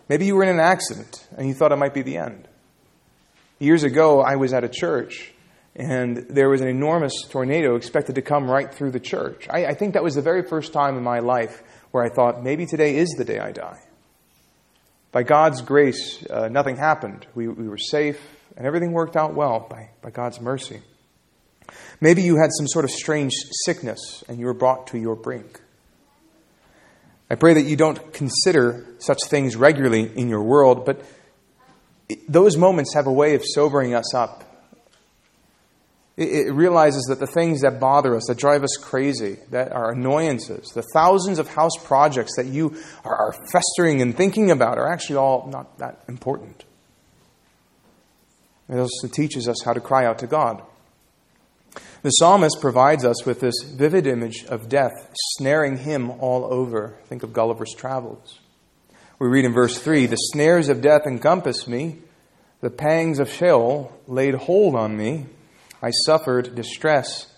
Maybe 0.09 0.27
you 0.27 0.35
were 0.35 0.43
in 0.43 0.51
an 0.51 0.61
accident 0.61 1.27
and 1.39 1.49
you 1.49 1.55
thought 1.55 1.73
it 1.73 1.77
might 1.77 1.95
be 1.95 2.03
the 2.03 2.19
end. 2.19 2.49
Years 3.62 3.85
ago, 3.85 4.21
I 4.21 4.35
was 4.35 4.52
at 4.52 4.64
a 4.64 4.69
church 4.69 5.31
and 5.76 6.26
there 6.28 6.49
was 6.49 6.61
an 6.61 6.66
enormous 6.66 7.12
tornado 7.28 7.76
expected 7.76 8.16
to 8.16 8.21
come 8.21 8.50
right 8.50 8.75
through 8.75 8.90
the 8.90 8.99
church. 8.99 9.47
I, 9.49 9.66
I 9.66 9.75
think 9.75 9.95
that 9.95 10.02
was 10.02 10.16
the 10.16 10.21
very 10.21 10.42
first 10.42 10.73
time 10.73 10.97
in 10.97 11.04
my 11.04 11.21
life 11.21 11.62
where 11.92 12.02
I 12.02 12.09
thought 12.09 12.42
maybe 12.42 12.66
today 12.66 12.97
is 12.97 13.11
the 13.16 13.25
day 13.25 13.38
I 13.38 13.52
die. 13.52 13.78
By 15.12 15.23
God's 15.23 15.62
grace, 15.62 16.26
uh, 16.28 16.49
nothing 16.49 16.76
happened. 16.76 17.25
We, 17.37 17.47
we 17.47 17.69
were 17.69 17.78
safe 17.78 18.21
and 18.57 18.66
everything 18.66 18.90
worked 18.90 19.14
out 19.14 19.35
well 19.35 19.64
by, 19.71 19.90
by 20.02 20.11
God's 20.11 20.40
mercy. 20.40 20.83
Maybe 22.00 22.23
you 22.23 22.38
had 22.38 22.50
some 22.59 22.66
sort 22.66 22.85
of 22.85 22.90
strange 22.90 23.31
sickness 23.64 24.25
and 24.26 24.40
you 24.40 24.47
were 24.47 24.54
brought 24.54 24.88
to 24.88 24.99
your 24.99 25.14
brink. 25.14 25.61
I 27.31 27.37
pray 27.37 27.54
that 27.54 27.62
you 27.62 27.76
don't 27.76 28.12
consider 28.12 28.85
such 28.99 29.21
things 29.28 29.54
regularly 29.54 30.11
in 30.19 30.28
your 30.28 30.42
world, 30.42 30.85
but 30.85 31.04
those 32.28 32.57
moments 32.57 32.95
have 32.95 33.07
a 33.07 33.12
way 33.12 33.35
of 33.35 33.42
sobering 33.45 33.95
us 33.95 34.14
up. 34.14 34.45
It 36.16 36.52
realizes 36.52 37.04
that 37.09 37.21
the 37.21 37.26
things 37.26 37.62
that 37.62 37.81
bother 37.81 38.14
us, 38.14 38.26
that 38.28 38.37
drive 38.37 38.62
us 38.62 38.76
crazy, 38.76 39.38
that 39.50 39.73
are 39.73 39.92
annoyances, 39.92 40.69
the 40.75 40.85
thousands 40.92 41.38
of 41.38 41.49
house 41.49 41.76
projects 41.85 42.37
that 42.37 42.47
you 42.47 42.76
are 43.02 43.35
festering 43.50 44.02
and 44.02 44.14
thinking 44.14 44.50
about 44.50 44.76
are 44.76 44.92
actually 44.92 45.16
all 45.16 45.49
not 45.50 45.78
that 45.78 46.02
important. 46.09 46.64
It 48.69 48.78
also 48.78 49.09
teaches 49.09 49.49
us 49.49 49.62
how 49.64 49.73
to 49.73 49.81
cry 49.81 50.04
out 50.04 50.19
to 50.19 50.26
God. 50.26 50.62
The 52.02 52.11
psalmist 52.11 52.61
provides 52.61 53.04
us 53.04 53.25
with 53.25 53.40
this 53.40 53.62
vivid 53.62 54.07
image 54.07 54.45
of 54.47 54.69
death 54.69 55.11
snaring 55.38 55.78
him 55.78 56.11
all 56.11 56.45
over. 56.52 56.99
Think 57.07 57.23
of 57.23 57.33
Gulliver's 57.33 57.75
Travels. 57.75 58.38
We 59.23 59.29
read 59.29 59.45
in 59.45 59.52
verse 59.52 59.79
3 59.79 60.07
The 60.07 60.17
snares 60.17 60.69
of 60.69 60.81
death 60.81 61.07
encompassed 61.07 61.69
me, 61.69 61.99
the 62.61 62.71
pangs 62.71 63.21
of 63.21 63.31
Sheol 63.31 63.97
laid 64.09 64.35
hold 64.35 64.75
on 64.75 64.97
me. 64.97 65.26
I 65.81 65.93
suffered 66.07 66.57
distress 66.57 67.33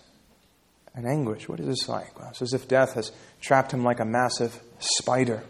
and 0.95 1.05
anguish. 1.05 1.47
What 1.47 1.59
is 1.59 1.67
this 1.67 1.87
like? 1.87 2.17
Well, 2.17 2.29
it's 2.29 2.41
as 2.41 2.53
if 2.53 2.67
death 2.67 2.93
has 2.93 3.11
trapped 3.39 3.71
him 3.71 3.83
like 3.83 3.99
a 3.99 4.05
massive 4.05 4.59
spider. 4.79 5.43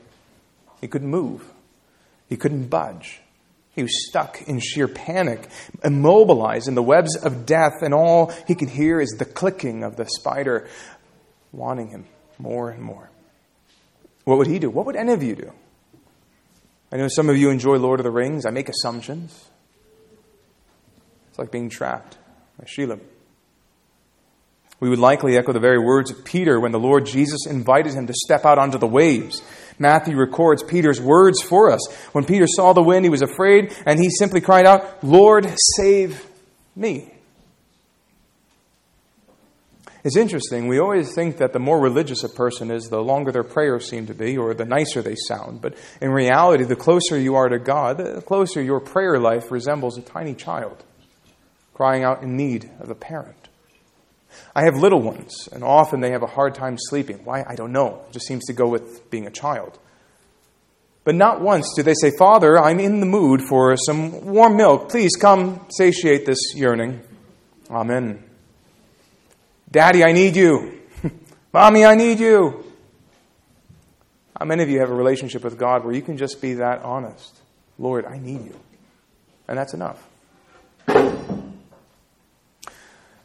He 0.82 0.90
couldn't 0.90 1.08
move, 1.08 1.50
he 2.28 2.36
couldn't 2.36 2.68
budge. 2.68 3.22
He 3.74 3.84
was 3.84 4.06
stuck 4.10 4.42
in 4.42 4.60
sheer 4.60 4.90
panic, 4.90 5.48
immobilized 5.86 6.68
in 6.68 6.76
the 6.76 6.84
webs 6.84 7.16
of 7.16 7.46
death, 7.46 7.82
and 7.82 7.94
all 7.94 8.34
he 8.46 8.56
could 8.56 8.72
hear 8.72 9.00
is 9.00 9.12
the 9.12 9.24
clicking 9.24 9.86
of 9.86 9.96
the 9.96 10.06
spider 10.06 10.68
wanting 11.54 11.92
him 11.92 12.08
more 12.38 12.72
and 12.72 12.82
more. 12.82 13.10
What 14.26 14.38
would 14.38 14.48
he 14.48 14.60
do? 14.60 14.70
What 14.70 14.86
would 14.86 14.98
any 14.98 15.14
of 15.14 15.24
you 15.24 15.36
do? 15.36 15.54
I 16.96 16.98
know 16.98 17.10
some 17.10 17.30
of 17.30 17.36
you 17.36 17.50
enjoy 17.50 17.76
Lord 17.76 18.00
of 18.00 18.06
the 18.06 18.10
Rings. 18.10 18.46
I 18.46 18.52
make 18.52 18.70
assumptions. 18.70 19.50
It's 21.28 21.38
like 21.38 21.52
being 21.52 21.70
trapped 21.70 22.18
by 22.58 22.64
Shelob. 22.64 23.02
We 24.80 24.88
would 24.88 25.00
likely 25.00 25.38
echo 25.38 25.52
the 25.52 25.60
very 25.60 25.78
words 25.78 26.10
of 26.10 26.24
Peter 26.24 26.58
when 26.58 26.72
the 26.72 26.80
Lord 26.80 27.06
Jesus 27.06 27.48
invited 27.48 27.96
him 27.96 28.08
to 28.08 28.14
step 28.14 28.46
out 28.46 28.58
onto 28.58 28.78
the 28.78 28.88
waves. 28.88 29.42
Matthew 29.78 30.16
records 30.16 30.64
Peter's 30.64 31.02
words 31.02 31.42
for 31.42 31.70
us. 31.70 31.86
When 32.14 32.24
Peter 32.24 32.48
saw 32.48 32.72
the 32.72 32.82
wind, 32.82 33.04
he 33.04 33.10
was 33.10 33.22
afraid, 33.22 33.76
and 33.86 34.00
he 34.00 34.10
simply 34.10 34.40
cried 34.40 34.66
out, 34.66 35.04
Lord, 35.04 35.54
save 35.76 36.26
me. 36.78 37.12
It's 40.06 40.16
interesting. 40.16 40.68
We 40.68 40.78
always 40.78 41.16
think 41.16 41.38
that 41.38 41.52
the 41.52 41.58
more 41.58 41.80
religious 41.80 42.24
a 42.24 42.30
person 42.30 42.70
is, 42.70 42.90
the 42.90 43.02
longer 43.02 43.32
their 43.32 43.44
prayers 43.44 43.90
seem 43.90 44.06
to 44.06 44.14
be, 44.14 44.38
or 44.38 44.54
the 44.54 44.64
nicer 44.64 45.02
they 45.02 45.16
sound. 45.28 45.62
But 45.62 45.76
in 46.00 46.12
reality, 46.12 46.64
the 46.64 46.76
closer 46.76 47.18
you 47.18 47.34
are 47.34 47.50
to 47.50 47.58
God, 47.58 47.98
the 47.98 48.22
closer 48.22 48.62
your 48.62 48.80
prayer 48.80 49.20
life 49.20 49.50
resembles 49.50 49.98
a 49.98 50.04
tiny 50.04 50.36
child 50.36 50.84
crying 51.74 52.04
out 52.04 52.22
in 52.22 52.38
need 52.38 52.70
of 52.80 52.92
a 52.92 52.96
parent. 52.96 53.50
I 54.56 54.66
have 54.66 54.76
little 54.76 55.02
ones, 55.02 55.50
and 55.52 55.64
often 55.64 56.02
they 56.02 56.12
have 56.12 56.22
a 56.22 56.28
hard 56.28 56.54
time 56.54 56.78
sleeping. 56.78 57.26
Why? 57.26 57.44
I 57.46 57.56
don't 57.56 57.72
know. 57.72 58.04
It 58.08 58.14
just 58.14 58.28
seems 58.28 58.46
to 58.46 58.54
go 58.54 58.68
with 58.68 59.10
being 59.10 59.26
a 59.26 59.32
child. 59.32 59.80
But 61.04 61.16
not 61.16 61.42
once 61.42 61.74
do 61.76 61.82
they 61.82 61.96
say, 61.96 62.12
Father, 62.16 62.60
I'm 62.60 62.80
in 62.80 63.00
the 63.00 63.08
mood 63.08 63.42
for 63.42 63.76
some 63.76 64.24
warm 64.24 64.56
milk. 64.56 64.90
Please 64.90 65.16
come 65.16 65.66
satiate 65.70 66.28
this 66.28 66.54
yearning. 66.54 67.02
Amen. 67.72 68.25
Daddy, 69.70 70.04
I 70.04 70.12
need 70.12 70.36
you. 70.36 70.82
Mommy, 71.54 71.86
I 71.86 71.96
need 71.96 72.20
you. 72.20 72.64
How 74.38 74.46
many 74.46 74.64
of 74.64 74.70
you 74.70 74.80
have 74.80 74.90
a 74.90 74.96
relationship 74.96 75.44
with 75.44 75.58
God 75.58 75.86
where 75.86 75.94
you 75.94 76.02
can 76.02 76.18
just 76.18 76.42
be 76.42 76.56
that 76.56 76.82
honest? 76.82 77.40
Lord, 77.80 78.06
I 78.06 78.18
need 78.18 78.44
you. 78.46 78.60
And 79.48 79.58
that's 79.58 79.74
enough. 79.74 80.06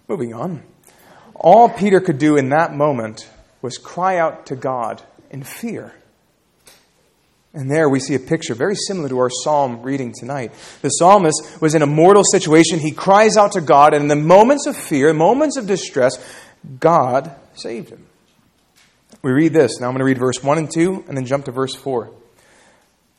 Moving 0.09 0.35
on. 0.35 0.63
All 1.35 1.69
Peter 1.69 2.01
could 2.01 2.19
do 2.19 2.37
in 2.37 2.49
that 2.51 2.75
moment 2.75 3.29
was 3.63 3.79
cry 3.79 4.19
out 4.19 4.47
to 4.47 4.57
God 4.57 5.03
in 5.31 5.43
fear. 5.43 5.95
And 7.53 7.69
there 7.69 7.89
we 7.89 7.99
see 7.99 8.15
a 8.15 8.21
picture 8.21 8.55
very 8.55 8.77
similar 8.77 9.09
to 9.09 9.19
our 9.19 9.31
psalm 9.31 9.83
reading 9.83 10.13
tonight. 10.17 10.53
The 10.83 10.89
psalmist 10.89 11.59
was 11.61 11.75
in 11.75 11.83
a 11.83 11.87
mortal 11.87 12.23
situation. 12.25 12.79
He 12.79 12.93
cries 12.93 13.37
out 13.37 13.53
to 13.53 13.61
God, 13.61 13.93
and 13.93 14.03
in 14.03 14.09
the 14.09 14.17
moments 14.17 14.67
of 14.67 14.77
fear, 14.77 15.13
moments 15.13 15.57
of 15.57 15.67
distress, 15.67 16.13
God 16.79 17.35
saved 17.55 17.89
him. 17.89 18.07
We 19.23 19.33
read 19.33 19.53
this. 19.53 19.81
Now 19.81 19.89
I'm 19.89 19.93
going 19.93 19.99
to 19.99 20.05
read 20.05 20.19
verse 20.19 20.43
1 20.43 20.59
and 20.59 20.71
2, 20.73 21.05
and 21.09 21.17
then 21.17 21.27
jump 21.27 21.47
to 21.47 21.53
verse 21.53 21.75
4. 21.75 22.13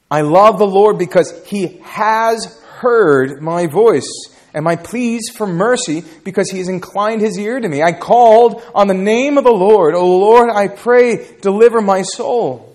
I 0.09 0.21
love 0.21 0.59
the 0.59 0.67
Lord 0.67 0.97
because 0.97 1.45
he 1.45 1.79
has 1.83 2.61
heard 2.75 3.41
my 3.41 3.67
voice 3.67 4.09
and 4.53 4.63
my 4.63 4.75
pleas 4.75 5.29
for 5.33 5.45
mercy 5.45 6.03
because 6.23 6.49
he 6.49 6.57
has 6.57 6.69
inclined 6.69 7.21
his 7.21 7.37
ear 7.37 7.59
to 7.59 7.67
me. 7.67 7.83
I 7.83 7.91
called 7.91 8.63
on 8.73 8.87
the 8.87 8.93
name 8.93 9.37
of 9.37 9.43
the 9.43 9.51
Lord. 9.51 9.93
O 9.93 10.05
Lord, 10.19 10.49
I 10.49 10.67
pray, 10.67 11.37
deliver 11.41 11.81
my 11.81 12.01
soul. 12.01 12.70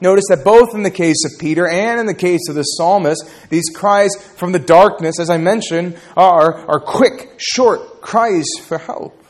Notice 0.00 0.24
that 0.28 0.44
both 0.44 0.74
in 0.74 0.82
the 0.82 0.90
case 0.90 1.24
of 1.24 1.38
Peter 1.40 1.66
and 1.66 1.98
in 1.98 2.06
the 2.06 2.14
case 2.14 2.48
of 2.48 2.54
the 2.54 2.62
psalmist, 2.62 3.30
these 3.48 3.70
cries 3.74 4.14
from 4.36 4.52
the 4.52 4.58
darkness, 4.58 5.18
as 5.18 5.30
I 5.30 5.38
mentioned, 5.38 5.98
are, 6.16 6.54
are 6.68 6.80
quick, 6.80 7.34
short 7.38 8.02
cries 8.02 8.46
for 8.62 8.76
help. 8.76 9.22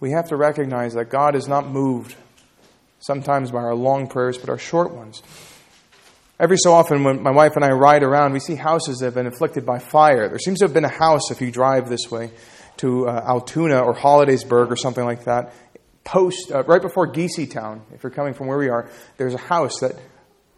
We 0.00 0.12
have 0.12 0.28
to 0.28 0.36
recognize 0.36 0.94
that 0.94 1.10
God 1.10 1.36
is 1.36 1.46
not 1.46 1.68
moved 1.68 2.16
sometimes 3.00 3.50
by 3.50 3.58
our 3.58 3.74
long 3.74 4.06
prayers, 4.06 4.38
but 4.38 4.48
our 4.48 4.58
short 4.58 4.92
ones. 4.92 5.22
Every 6.38 6.56
so 6.56 6.72
often, 6.72 7.04
when 7.04 7.22
my 7.22 7.30
wife 7.30 7.56
and 7.56 7.64
I 7.64 7.68
ride 7.72 8.02
around, 8.02 8.32
we 8.32 8.40
see 8.40 8.54
houses 8.54 8.98
that 8.98 9.06
have 9.06 9.14
been 9.14 9.26
afflicted 9.26 9.66
by 9.66 9.78
fire. 9.78 10.26
There 10.30 10.38
seems 10.38 10.60
to 10.60 10.64
have 10.64 10.72
been 10.72 10.86
a 10.86 10.88
house, 10.88 11.30
if 11.30 11.42
you 11.42 11.50
drive 11.50 11.90
this 11.90 12.10
way, 12.10 12.30
to 12.78 13.06
uh, 13.06 13.22
Altoona 13.28 13.82
or 13.82 13.94
Hollidaysburg 13.94 14.70
or 14.70 14.76
something 14.76 15.04
like 15.04 15.24
that, 15.24 15.52
post, 16.04 16.50
uh, 16.52 16.62
right 16.64 16.82
before 16.82 17.12
Geesey 17.12 17.50
Town, 17.50 17.82
if 17.92 18.02
you're 18.02 18.10
coming 18.10 18.34
from 18.34 18.46
where 18.46 18.58
we 18.58 18.68
are, 18.68 18.88
there's 19.16 19.34
a 19.34 19.38
house 19.38 19.80
that 19.80 19.92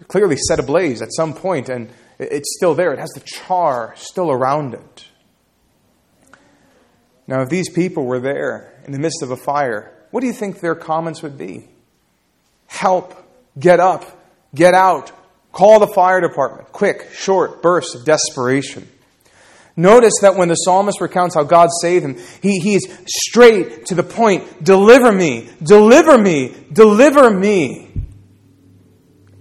clearly 0.09 0.37
set 0.37 0.59
ablaze 0.59 1.03
at 1.03 1.13
some 1.13 1.35
point, 1.35 1.69
and 1.69 1.89
it's 2.19 2.55
still 2.57 2.75
there. 2.75 2.93
It 2.93 2.99
has 2.99 3.11
the 3.11 3.21
char 3.21 3.95
still 3.97 4.31
around 4.31 4.75
it. 4.75 5.05
Now, 7.27 7.43
if 7.43 7.49
these 7.49 7.71
people 7.71 8.05
were 8.05 8.21
there 8.21 8.75
in 8.85 8.93
the 8.93 8.99
midst 8.99 9.23
of 9.23 9.31
a 9.31 9.37
fire, 9.37 9.93
what 10.11 10.21
do 10.21 10.27
you 10.27 10.33
think 10.33 10.61
their 10.61 10.75
comments 10.75 11.23
would 11.23 11.39
be? 11.39 11.69
Help, 12.67 13.15
get 13.59 13.81
up, 13.81 14.05
get 14.55 14.75
out, 14.75 15.13
call 15.53 15.81
the 15.81 15.87
fire 15.87 16.21
department. 16.21 16.73
Quick, 16.73 17.11
short 17.13 17.63
bursts 17.63 17.95
of 17.95 18.05
desperation. 18.05 18.89
Notice 19.77 20.15
that 20.21 20.37
when 20.37 20.49
the 20.49 20.55
psalmist 20.55 21.01
recounts 21.01 21.35
how 21.35 21.45
God 21.45 21.69
saved 21.81 22.05
him, 22.05 22.19
he, 22.43 22.59
he 22.59 22.75
is 22.75 22.87
straight 23.07 23.87
to 23.87 23.95
the 23.95 24.03
point 24.03 24.63
deliver 24.63 25.11
me, 25.11 25.49
deliver 25.63 26.19
me, 26.19 26.55
deliver 26.73 27.31
me. 27.31 27.91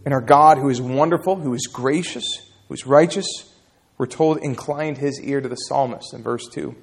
And 0.05 0.13
our 0.13 0.21
God, 0.21 0.57
who 0.57 0.69
is 0.69 0.81
wonderful, 0.81 1.35
who 1.35 1.53
is 1.53 1.67
gracious, 1.67 2.25
who 2.67 2.73
is 2.73 2.87
righteous, 2.87 3.27
we're 3.97 4.07
told 4.07 4.37
inclined 4.37 4.97
his 4.97 5.21
ear 5.21 5.41
to 5.41 5.49
the 5.49 5.55
psalmist 5.55 6.13
in 6.13 6.23
verse 6.23 6.47
2. 6.53 6.75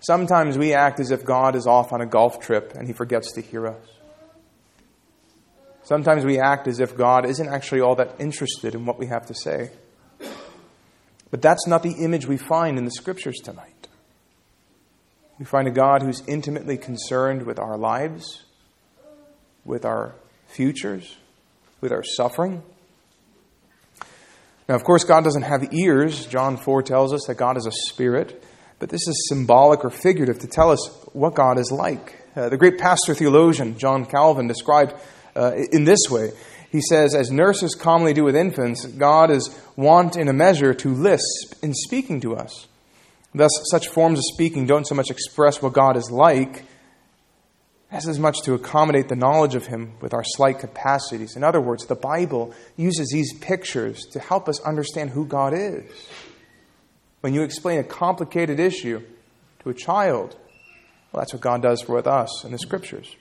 Sometimes 0.00 0.56
we 0.56 0.72
act 0.72 1.00
as 1.00 1.10
if 1.10 1.24
God 1.24 1.56
is 1.56 1.66
off 1.66 1.92
on 1.92 2.00
a 2.00 2.06
golf 2.06 2.40
trip 2.40 2.74
and 2.74 2.86
he 2.86 2.92
forgets 2.92 3.32
to 3.32 3.40
hear 3.40 3.66
us. 3.66 3.86
Sometimes 5.82 6.24
we 6.24 6.38
act 6.38 6.68
as 6.68 6.78
if 6.78 6.96
God 6.96 7.26
isn't 7.26 7.48
actually 7.48 7.80
all 7.80 7.96
that 7.96 8.14
interested 8.20 8.74
in 8.74 8.86
what 8.86 8.98
we 8.98 9.06
have 9.06 9.26
to 9.26 9.34
say. 9.34 9.70
But 11.30 11.42
that's 11.42 11.66
not 11.66 11.82
the 11.82 11.92
image 11.92 12.26
we 12.26 12.36
find 12.36 12.78
in 12.78 12.84
the 12.84 12.90
scriptures 12.90 13.38
tonight. 13.42 13.88
We 15.38 15.44
find 15.44 15.66
a 15.68 15.70
God 15.70 16.02
who's 16.02 16.22
intimately 16.26 16.76
concerned 16.76 17.44
with 17.44 17.58
our 17.58 17.76
lives, 17.76 18.44
with 19.64 19.84
our 19.84 20.14
futures, 20.48 21.16
with 21.80 21.92
our 21.92 22.02
suffering. 22.04 22.62
Now, 24.68 24.74
of 24.74 24.84
course, 24.84 25.04
God 25.04 25.24
doesn't 25.24 25.42
have 25.42 25.72
ears. 25.72 26.26
John 26.26 26.56
4 26.56 26.82
tells 26.82 27.12
us 27.12 27.24
that 27.26 27.36
God 27.36 27.56
is 27.56 27.66
a 27.66 27.72
spirit, 27.88 28.44
but 28.78 28.88
this 28.88 29.06
is 29.08 29.28
symbolic 29.28 29.84
or 29.84 29.90
figurative 29.90 30.40
to 30.40 30.46
tell 30.46 30.70
us 30.70 30.90
what 31.12 31.34
God 31.34 31.58
is 31.58 31.72
like. 31.72 32.16
Uh, 32.36 32.48
the 32.48 32.56
great 32.56 32.78
pastor 32.78 33.14
theologian 33.14 33.78
John 33.78 34.06
Calvin 34.06 34.46
described 34.46 34.94
uh, 35.34 35.52
in 35.72 35.84
this 35.84 36.08
way 36.10 36.30
he 36.70 36.80
says, 36.80 37.14
As 37.14 37.30
nurses 37.30 37.74
commonly 37.74 38.14
do 38.14 38.24
with 38.24 38.36
infants, 38.36 38.86
God 38.86 39.30
is 39.30 39.50
wont 39.76 40.16
in 40.16 40.28
a 40.28 40.32
measure 40.32 40.72
to 40.72 40.94
lisp 40.94 41.54
in 41.62 41.74
speaking 41.74 42.20
to 42.20 42.36
us. 42.36 42.68
Thus, 43.34 43.50
such 43.70 43.88
forms 43.88 44.18
of 44.18 44.24
speaking 44.34 44.66
don't 44.66 44.86
so 44.86 44.94
much 44.94 45.10
express 45.10 45.60
what 45.60 45.72
God 45.72 45.96
is 45.96 46.10
like 46.10 46.64
as 47.92 48.06
as 48.06 48.20
much 48.20 48.42
to 48.42 48.54
accommodate 48.54 49.08
the 49.08 49.16
knowledge 49.16 49.56
of 49.56 49.66
Him 49.66 49.94
with 50.00 50.14
our 50.14 50.22
slight 50.24 50.60
capacities. 50.60 51.34
In 51.36 51.42
other 51.42 51.60
words, 51.60 51.86
the 51.86 51.96
Bible 51.96 52.54
uses 52.76 53.08
these 53.12 53.32
pictures 53.38 54.04
to 54.12 54.20
help 54.20 54.48
us 54.48 54.60
understand 54.60 55.10
who 55.10 55.26
God 55.26 55.52
is. 55.54 55.90
When 57.20 57.34
you 57.34 57.42
explain 57.42 57.80
a 57.80 57.84
complicated 57.84 58.60
issue 58.60 59.02
to 59.60 59.70
a 59.70 59.74
child, 59.74 60.36
well, 61.12 61.20
that's 61.20 61.32
what 61.32 61.42
God 61.42 61.62
does 61.62 61.88
with 61.88 62.06
us 62.06 62.44
in 62.44 62.52
the 62.52 62.58
Scriptures. 62.58 63.16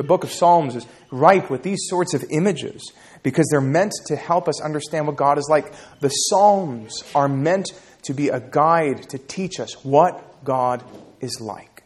The 0.00 0.06
book 0.06 0.24
of 0.24 0.32
Psalms 0.32 0.76
is 0.76 0.86
ripe 1.10 1.50
with 1.50 1.62
these 1.62 1.80
sorts 1.82 2.14
of 2.14 2.24
images 2.30 2.90
because 3.22 3.46
they're 3.50 3.60
meant 3.60 3.92
to 4.06 4.16
help 4.16 4.48
us 4.48 4.58
understand 4.62 5.06
what 5.06 5.16
God 5.16 5.36
is 5.36 5.46
like. 5.50 5.74
The 6.00 6.08
Psalms 6.08 7.04
are 7.14 7.28
meant 7.28 7.68
to 8.04 8.14
be 8.14 8.30
a 8.30 8.40
guide 8.40 9.10
to 9.10 9.18
teach 9.18 9.60
us 9.60 9.84
what 9.84 10.42
God 10.42 10.82
is 11.20 11.38
like. 11.42 11.82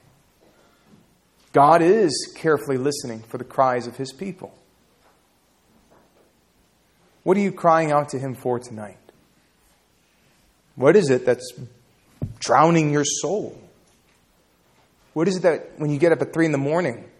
God 1.52 1.82
is 1.82 2.32
carefully 2.36 2.76
listening 2.76 3.24
for 3.24 3.36
the 3.36 3.42
cries 3.42 3.88
of 3.88 3.96
his 3.96 4.12
people. 4.12 4.56
What 7.24 7.36
are 7.36 7.40
you 7.40 7.50
crying 7.50 7.90
out 7.90 8.10
to 8.10 8.18
him 8.20 8.36
for 8.36 8.60
tonight? 8.60 8.96
What 10.76 10.94
is 10.94 11.10
it 11.10 11.26
that's 11.26 11.52
drowning 12.38 12.92
your 12.92 13.04
soul? 13.04 13.60
What 15.14 15.26
is 15.26 15.38
it 15.38 15.42
that 15.42 15.80
when 15.80 15.90
you 15.90 15.98
get 15.98 16.12
up 16.12 16.22
at 16.22 16.32
three 16.32 16.46
in 16.46 16.52
the 16.52 16.58
morning, 16.58 17.10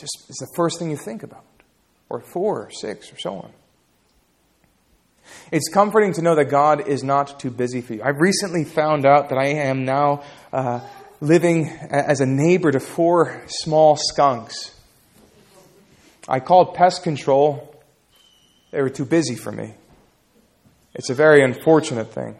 just 0.00 0.26
the 0.28 0.48
first 0.54 0.78
thing 0.78 0.90
you 0.90 0.96
think 0.96 1.22
about, 1.22 1.44
or 2.08 2.20
four, 2.20 2.66
or 2.66 2.70
six, 2.70 3.12
or 3.12 3.18
so 3.18 3.34
on. 3.34 3.52
It's 5.52 5.68
comforting 5.68 6.12
to 6.14 6.22
know 6.22 6.34
that 6.34 6.46
God 6.46 6.88
is 6.88 7.02
not 7.02 7.38
too 7.40 7.50
busy 7.50 7.80
for 7.80 7.94
you. 7.94 8.02
I've 8.02 8.20
recently 8.20 8.64
found 8.64 9.06
out 9.06 9.28
that 9.28 9.38
I 9.38 9.46
am 9.46 9.84
now 9.84 10.22
uh, 10.52 10.80
living 11.20 11.68
as 11.68 12.20
a 12.20 12.26
neighbor 12.26 12.70
to 12.70 12.80
four 12.80 13.42
small 13.46 13.96
skunks. 13.96 14.74
I 16.28 16.40
called 16.40 16.74
pest 16.74 17.02
control. 17.02 17.74
They 18.70 18.82
were 18.82 18.90
too 18.90 19.06
busy 19.06 19.34
for 19.34 19.52
me. 19.52 19.74
It's 20.94 21.10
a 21.10 21.14
very 21.14 21.42
unfortunate 21.42 22.12
thing. 22.12 22.36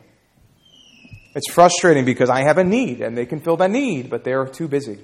It's 1.34 1.50
frustrating 1.50 2.04
because 2.04 2.30
I 2.30 2.42
have 2.42 2.58
a 2.58 2.64
need 2.64 3.00
and 3.00 3.16
they 3.16 3.26
can 3.26 3.40
fill 3.40 3.56
that 3.58 3.70
need, 3.70 4.10
but 4.10 4.24
they 4.24 4.32
are 4.32 4.46
too 4.46 4.68
busy. 4.68 4.98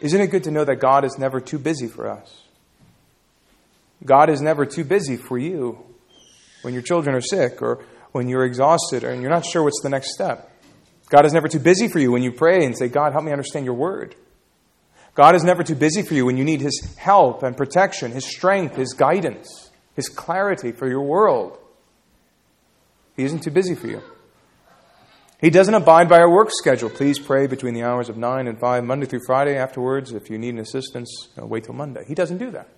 Isn't 0.00 0.20
it 0.20 0.28
good 0.28 0.44
to 0.44 0.50
know 0.50 0.64
that 0.64 0.76
God 0.76 1.04
is 1.04 1.16
never 1.18 1.40
too 1.40 1.58
busy 1.58 1.86
for 1.86 2.08
us? 2.08 2.42
God 4.04 4.30
is 4.30 4.40
never 4.40 4.64
too 4.64 4.84
busy 4.84 5.16
for 5.16 5.38
you 5.38 5.78
when 6.62 6.72
your 6.72 6.82
children 6.82 7.14
are 7.14 7.20
sick 7.20 7.60
or 7.60 7.84
when 8.12 8.28
you're 8.28 8.44
exhausted 8.44 9.04
and 9.04 9.20
you're 9.20 9.30
not 9.30 9.44
sure 9.44 9.62
what's 9.62 9.82
the 9.82 9.90
next 9.90 10.14
step. 10.14 10.50
God 11.10 11.26
is 11.26 11.32
never 11.32 11.48
too 11.48 11.58
busy 11.58 11.88
for 11.88 11.98
you 11.98 12.12
when 12.12 12.22
you 12.22 12.32
pray 12.32 12.64
and 12.64 12.76
say, 12.76 12.88
God, 12.88 13.12
help 13.12 13.24
me 13.24 13.32
understand 13.32 13.66
your 13.66 13.74
word. 13.74 14.14
God 15.14 15.34
is 15.34 15.42
never 15.42 15.62
too 15.62 15.74
busy 15.74 16.02
for 16.02 16.14
you 16.14 16.24
when 16.24 16.36
you 16.36 16.44
need 16.44 16.60
His 16.60 16.94
help 16.96 17.42
and 17.42 17.56
protection, 17.56 18.12
His 18.12 18.24
strength, 18.24 18.76
His 18.76 18.94
guidance, 18.94 19.70
His 19.96 20.08
clarity 20.08 20.72
for 20.72 20.88
your 20.88 21.02
world. 21.02 21.58
He 23.16 23.24
isn't 23.24 23.42
too 23.42 23.50
busy 23.50 23.74
for 23.74 23.88
you. 23.88 24.02
He 25.40 25.48
doesn't 25.48 25.72
abide 25.72 26.08
by 26.08 26.18
our 26.18 26.30
work 26.30 26.50
schedule. 26.50 26.90
Please 26.90 27.18
pray 27.18 27.46
between 27.46 27.72
the 27.72 27.82
hours 27.82 28.10
of 28.10 28.18
9 28.18 28.46
and 28.46 28.58
5, 28.58 28.84
Monday 28.84 29.06
through 29.06 29.24
Friday. 29.24 29.56
Afterwards, 29.56 30.12
if 30.12 30.28
you 30.28 30.36
need 30.36 30.52
an 30.52 30.60
assistance, 30.60 31.28
uh, 31.40 31.46
wait 31.46 31.64
till 31.64 31.74
Monday. 31.74 32.04
He 32.06 32.14
doesn't 32.14 32.36
do 32.36 32.50
that. 32.50 32.68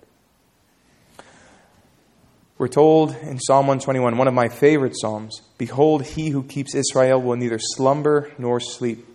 We're 2.57 2.69
told 2.69 3.11
in 3.15 3.39
Psalm 3.39 3.67
121, 3.67 4.17
one 4.17 4.27
of 4.29 4.33
my 4.33 4.47
favorite 4.47 4.93
Psalms 4.95 5.41
Behold, 5.57 6.05
he 6.05 6.29
who 6.29 6.43
keeps 6.43 6.73
Israel 6.73 7.21
will 7.21 7.35
neither 7.35 7.59
slumber 7.59 8.31
nor 8.37 8.61
sleep. 8.61 9.05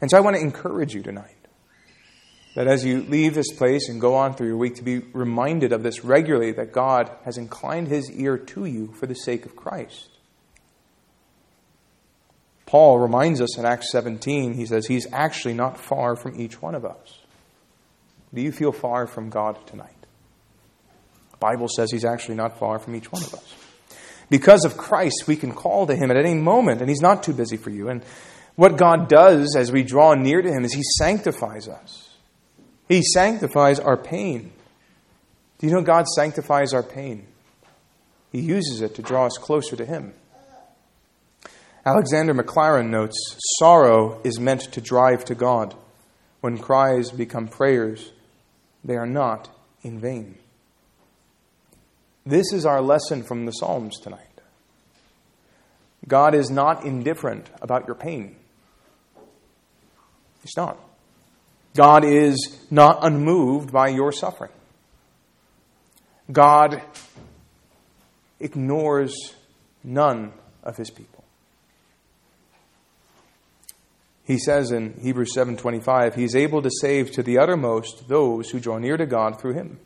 And 0.00 0.10
so 0.10 0.16
I 0.16 0.20
want 0.20 0.34
to 0.34 0.42
encourage 0.42 0.92
you 0.94 1.02
tonight 1.02 1.36
that 2.56 2.66
as 2.66 2.84
you 2.84 3.02
leave 3.02 3.34
this 3.34 3.52
place 3.52 3.88
and 3.88 4.00
go 4.00 4.16
on 4.16 4.34
through 4.34 4.48
your 4.48 4.56
week, 4.56 4.74
to 4.76 4.82
be 4.82 4.98
reminded 5.12 5.72
of 5.72 5.84
this 5.84 6.02
regularly 6.02 6.50
that 6.52 6.72
God 6.72 7.10
has 7.24 7.38
inclined 7.38 7.88
his 7.88 8.10
ear 8.10 8.36
to 8.38 8.64
you 8.64 8.92
for 8.94 9.06
the 9.06 9.14
sake 9.14 9.46
of 9.46 9.54
Christ. 9.54 10.13
Paul 12.74 12.98
reminds 12.98 13.40
us 13.40 13.56
in 13.56 13.64
Acts 13.64 13.92
17, 13.92 14.54
he 14.54 14.66
says, 14.66 14.88
He's 14.88 15.06
actually 15.12 15.54
not 15.54 15.78
far 15.78 16.16
from 16.16 16.40
each 16.40 16.60
one 16.60 16.74
of 16.74 16.84
us. 16.84 17.20
Do 18.34 18.40
you 18.40 18.50
feel 18.50 18.72
far 18.72 19.06
from 19.06 19.30
God 19.30 19.64
tonight? 19.68 19.94
The 21.30 21.36
Bible 21.36 21.68
says 21.68 21.92
He's 21.92 22.04
actually 22.04 22.34
not 22.34 22.58
far 22.58 22.80
from 22.80 22.96
each 22.96 23.12
one 23.12 23.22
of 23.22 23.32
us. 23.32 23.54
Because 24.28 24.64
of 24.64 24.76
Christ, 24.76 25.28
we 25.28 25.36
can 25.36 25.52
call 25.52 25.86
to 25.86 25.94
Him 25.94 26.10
at 26.10 26.16
any 26.16 26.34
moment, 26.34 26.80
and 26.80 26.90
He's 26.90 27.00
not 27.00 27.22
too 27.22 27.32
busy 27.32 27.56
for 27.56 27.70
you. 27.70 27.90
And 27.90 28.02
what 28.56 28.76
God 28.76 29.08
does 29.08 29.54
as 29.54 29.70
we 29.70 29.84
draw 29.84 30.14
near 30.14 30.42
to 30.42 30.50
Him 30.50 30.64
is 30.64 30.74
He 30.74 30.82
sanctifies 30.98 31.68
us. 31.68 32.16
He 32.88 33.02
sanctifies 33.02 33.78
our 33.78 33.96
pain. 33.96 34.50
Do 35.58 35.68
you 35.68 35.72
know 35.72 35.80
God 35.80 36.08
sanctifies 36.08 36.74
our 36.74 36.82
pain? 36.82 37.28
He 38.32 38.40
uses 38.40 38.80
it 38.80 38.96
to 38.96 39.02
draw 39.02 39.26
us 39.26 39.38
closer 39.38 39.76
to 39.76 39.86
Him. 39.86 40.12
Alexander 41.86 42.32
Maclaren 42.32 42.88
notes 42.88 43.36
sorrow 43.58 44.20
is 44.24 44.40
meant 44.40 44.62
to 44.72 44.80
drive 44.80 45.24
to 45.26 45.34
God. 45.34 45.74
When 46.40 46.58
cries 46.58 47.10
become 47.10 47.46
prayers, 47.46 48.12
they 48.82 48.96
are 48.96 49.06
not 49.06 49.50
in 49.82 50.00
vain. 50.00 50.38
This 52.24 52.52
is 52.54 52.64
our 52.64 52.80
lesson 52.80 53.22
from 53.22 53.44
the 53.44 53.52
Psalms 53.52 54.00
tonight. 54.00 54.20
God 56.08 56.34
is 56.34 56.50
not 56.50 56.84
indifferent 56.84 57.50
about 57.60 57.86
your 57.86 57.94
pain. 57.94 58.36
He's 60.42 60.56
not. 60.56 60.78
God 61.74 62.04
is 62.04 62.64
not 62.70 63.04
unmoved 63.04 63.72
by 63.72 63.88
your 63.88 64.12
suffering. 64.12 64.52
God 66.32 66.80
ignores 68.40 69.14
none 69.82 70.32
of 70.62 70.76
his 70.76 70.90
people. 70.90 71.13
He 74.24 74.38
says 74.38 74.72
in 74.72 74.98
Hebrews 75.00 75.34
7:25, 75.34 76.14
he 76.14 76.24
is 76.24 76.34
able 76.34 76.62
to 76.62 76.70
save 76.80 77.12
to 77.12 77.22
the 77.22 77.38
uttermost 77.38 78.08
those 78.08 78.50
who 78.50 78.58
draw 78.58 78.78
near 78.78 78.96
to 78.96 79.06
God 79.06 79.38
through 79.38 79.52
him, 79.52 79.78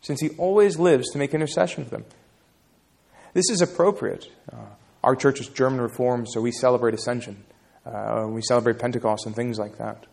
since 0.00 0.20
he 0.20 0.30
always 0.38 0.78
lives 0.78 1.10
to 1.10 1.18
make 1.18 1.34
intercession 1.34 1.84
for 1.84 1.90
them. 1.90 2.04
This 3.32 3.50
is 3.50 3.60
appropriate. 3.60 4.30
Uh, 4.52 4.56
our 5.02 5.16
church 5.16 5.40
is 5.40 5.48
German 5.48 5.80
Reformed, 5.80 6.28
so 6.30 6.40
we 6.40 6.52
celebrate 6.52 6.94
Ascension. 6.94 7.44
Uh, 7.84 8.26
we 8.28 8.40
celebrate 8.42 8.78
Pentecost 8.78 9.26
and 9.26 9.34
things 9.34 9.58
like 9.58 9.76
that. 9.78 10.06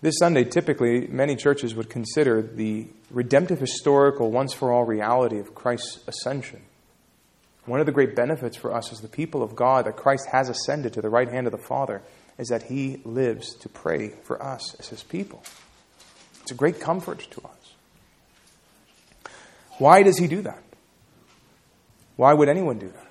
This 0.00 0.18
Sunday, 0.18 0.42
typically, 0.42 1.06
many 1.06 1.36
churches 1.36 1.76
would 1.76 1.88
consider 1.88 2.42
the 2.42 2.88
redemptive, 3.10 3.60
historical, 3.60 4.32
once 4.32 4.52
for 4.52 4.72
all 4.72 4.84
reality 4.84 5.38
of 5.38 5.54
Christ's 5.54 6.00
ascension. 6.08 6.62
One 7.64 7.80
of 7.80 7.86
the 7.86 7.92
great 7.92 8.16
benefits 8.16 8.56
for 8.56 8.74
us 8.74 8.92
as 8.92 9.00
the 9.00 9.08
people 9.08 9.42
of 9.42 9.54
God 9.54 9.86
that 9.86 9.96
Christ 9.96 10.26
has 10.32 10.48
ascended 10.48 10.94
to 10.94 11.02
the 11.02 11.10
right 11.10 11.28
hand 11.28 11.46
of 11.46 11.52
the 11.52 11.58
Father 11.58 12.02
is 12.38 12.48
that 12.48 12.64
he 12.64 13.00
lives 13.04 13.54
to 13.56 13.68
pray 13.68 14.08
for 14.24 14.42
us 14.42 14.74
as 14.80 14.88
his 14.88 15.02
people. 15.02 15.42
It's 16.40 16.50
a 16.50 16.56
great 16.56 16.80
comfort 16.80 17.26
to 17.30 17.42
us. 17.42 17.74
Why 19.78 20.02
does 20.02 20.18
he 20.18 20.26
do 20.26 20.42
that? 20.42 20.62
Why 22.16 22.34
would 22.34 22.48
anyone 22.48 22.78
do 22.78 22.88
that? 22.88 23.06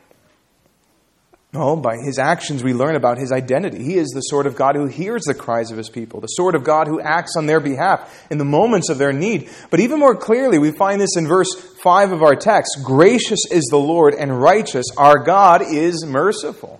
No, 1.54 1.76
by 1.76 1.98
his 1.98 2.18
actions 2.18 2.64
we 2.64 2.74
learn 2.74 2.96
about 2.96 3.18
his 3.18 3.34
identity. 3.34 3.84
He 3.84 3.98
is 3.98 4.08
the 4.10 4.22
sort 4.22 4.48
of 4.48 4.56
God 4.56 4.76
who 4.76 4.86
hears 4.86 5.24
the 5.24 5.34
cries 5.34 5.70
of 5.70 5.78
his 5.78 5.90
people, 5.90 6.22
the 6.22 6.28
sort 6.28 6.56
of 6.56 6.64
God 6.64 6.88
who 6.88 7.02
acts 7.02 7.36
on 7.36 7.46
their 7.46 7.60
behalf 7.60 8.26
in 8.32 8.38
the 8.38 8.46
moments 8.46 8.90
of 8.90 8.98
their 8.98 9.12
need. 9.12 9.50
But 9.70 9.82
even 9.82 10.00
more 10.00 10.16
clearly, 10.16 10.60
we 10.60 10.72
find 10.72 11.02
this 11.02 11.18
in 11.18 11.28
verse 11.28 11.54
5 11.84 12.14
of 12.14 12.24
our 12.24 12.36
text 12.36 12.80
Gracious 12.86 13.42
is 13.52 13.66
the 13.66 13.78
Lord 13.78 14.14
and 14.14 14.42
righteous. 14.42 14.86
Our 14.98 15.20
God 15.26 15.62
is 15.62 16.06
merciful. 16.06 16.80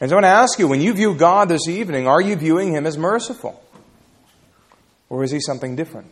And 0.00 0.10
so 0.10 0.16
I 0.16 0.18
want 0.18 0.24
to 0.24 0.30
ask 0.30 0.58
you 0.58 0.66
when 0.66 0.80
you 0.80 0.92
view 0.92 1.14
God 1.14 1.48
this 1.48 1.68
evening, 1.68 2.08
are 2.08 2.20
you 2.20 2.34
viewing 2.34 2.72
him 2.74 2.86
as 2.86 2.98
merciful? 2.98 3.62
Or 5.08 5.22
is 5.22 5.30
he 5.30 5.38
something 5.38 5.76
different? 5.76 6.10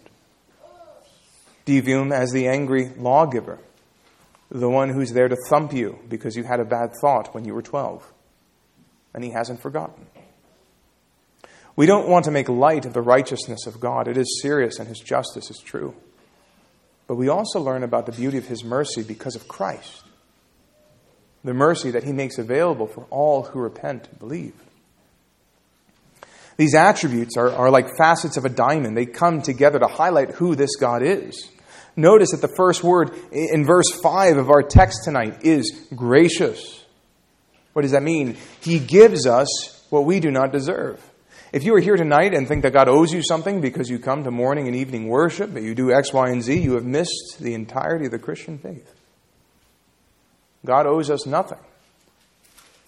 Do 1.65 1.73
you 1.73 1.83
view 1.83 1.99
him 2.01 2.13
as 2.13 2.31
the 2.31 2.47
angry 2.47 2.93
lawgiver? 2.97 3.59
The 4.51 4.69
one 4.69 4.89
who's 4.91 5.13
there 5.13 5.29
to 5.29 5.37
thump 5.49 5.73
you 5.73 5.99
because 6.09 6.37
you 6.37 6.45
had 6.45 6.61
a 6.61 6.65
bad 6.65 6.91
thought 7.01 7.35
when 7.35 7.45
you 7.45 7.55
were 7.55 7.63
12, 7.63 8.13
and 9.15 9.23
he 9.23 9.31
hasn't 9.31 9.61
forgotten. 9.61 10.07
We 11.77 11.87
don't 11.87 12.09
want 12.09 12.25
to 12.25 12.31
make 12.31 12.49
light 12.49 12.87
of 12.87 12.93
the 12.93 13.03
righteousness 13.03 13.67
of 13.67 13.79
God. 13.79 14.09
It 14.09 14.17
is 14.17 14.41
serious, 14.43 14.79
and 14.79 14.89
his 14.89 14.99
justice 14.99 15.51
is 15.51 15.59
true. 15.59 15.95
But 17.07 17.15
we 17.15 17.29
also 17.29 17.61
learn 17.61 17.83
about 17.83 18.07
the 18.07 18.13
beauty 18.13 18.37
of 18.37 18.47
his 18.47 18.65
mercy 18.65 19.03
because 19.03 19.37
of 19.37 19.49
Christ, 19.49 20.03
the 21.45 21.55
mercy 21.55 21.91
that 21.93 22.05
he 22.05 22.13
makes 22.13 22.37
available 22.39 22.87
for 22.87 23.07
all 23.11 23.45
who 23.45 23.61
repent 23.61 24.09
and 24.09 24.19
believe. 24.19 24.55
These 26.57 26.75
attributes 26.75 27.37
are, 27.37 27.51
are 27.51 27.71
like 27.71 27.97
facets 27.97 28.37
of 28.37 28.45
a 28.45 28.49
diamond. 28.49 28.97
They 28.97 29.07
come 29.07 29.41
together 29.41 29.79
to 29.79 29.87
highlight 29.87 30.33
who 30.33 30.57
this 30.57 30.75
God 30.75 31.03
is. 31.03 31.49
Notice 31.99 32.31
that 32.31 32.41
the 32.41 32.55
first 32.57 32.85
word 32.85 33.11
in 33.33 33.65
verse 33.65 33.91
5 34.01 34.37
of 34.37 34.51
our 34.51 34.63
text 34.63 35.01
tonight 35.03 35.45
is 35.45 35.89
gracious. 35.97 36.85
What 37.73 37.83
does 37.83 37.91
that 37.91 38.05
mean? 38.05 38.37
He 38.61 38.79
gives 38.79 39.27
us 39.27 39.85
what 39.91 40.05
we 40.05 40.21
do 40.21 40.31
not 40.31 40.53
deserve. 40.53 41.05
If 41.53 41.65
you 41.65 41.75
are 41.75 41.81
here 41.81 41.97
tonight 41.97 42.35
and 42.35 42.47
think 42.47 42.63
that 42.63 42.73
God 42.73 42.89
owes 42.89 43.13
you 43.13 43.21
something 43.25 43.61
because 43.61 43.91
you 43.91 43.99
come 43.99 44.23
to 44.23 44.31
morning 44.31 44.69
and 44.69 44.77
evening 44.77 45.09
worship, 45.09 45.53
but 45.53 45.63
you 45.63 45.75
do 45.75 45.91
X, 45.91 46.13
Y, 46.13 46.29
and 46.29 46.41
Z, 46.41 46.61
you 46.61 46.75
have 46.75 46.85
missed 46.85 47.39
the 47.41 47.55
entirety 47.55 48.05
of 48.05 48.13
the 48.13 48.19
Christian 48.21 48.59
faith. 48.59 48.95
God 50.65 50.87
owes 50.87 51.11
us 51.11 51.27
nothing. 51.27 51.59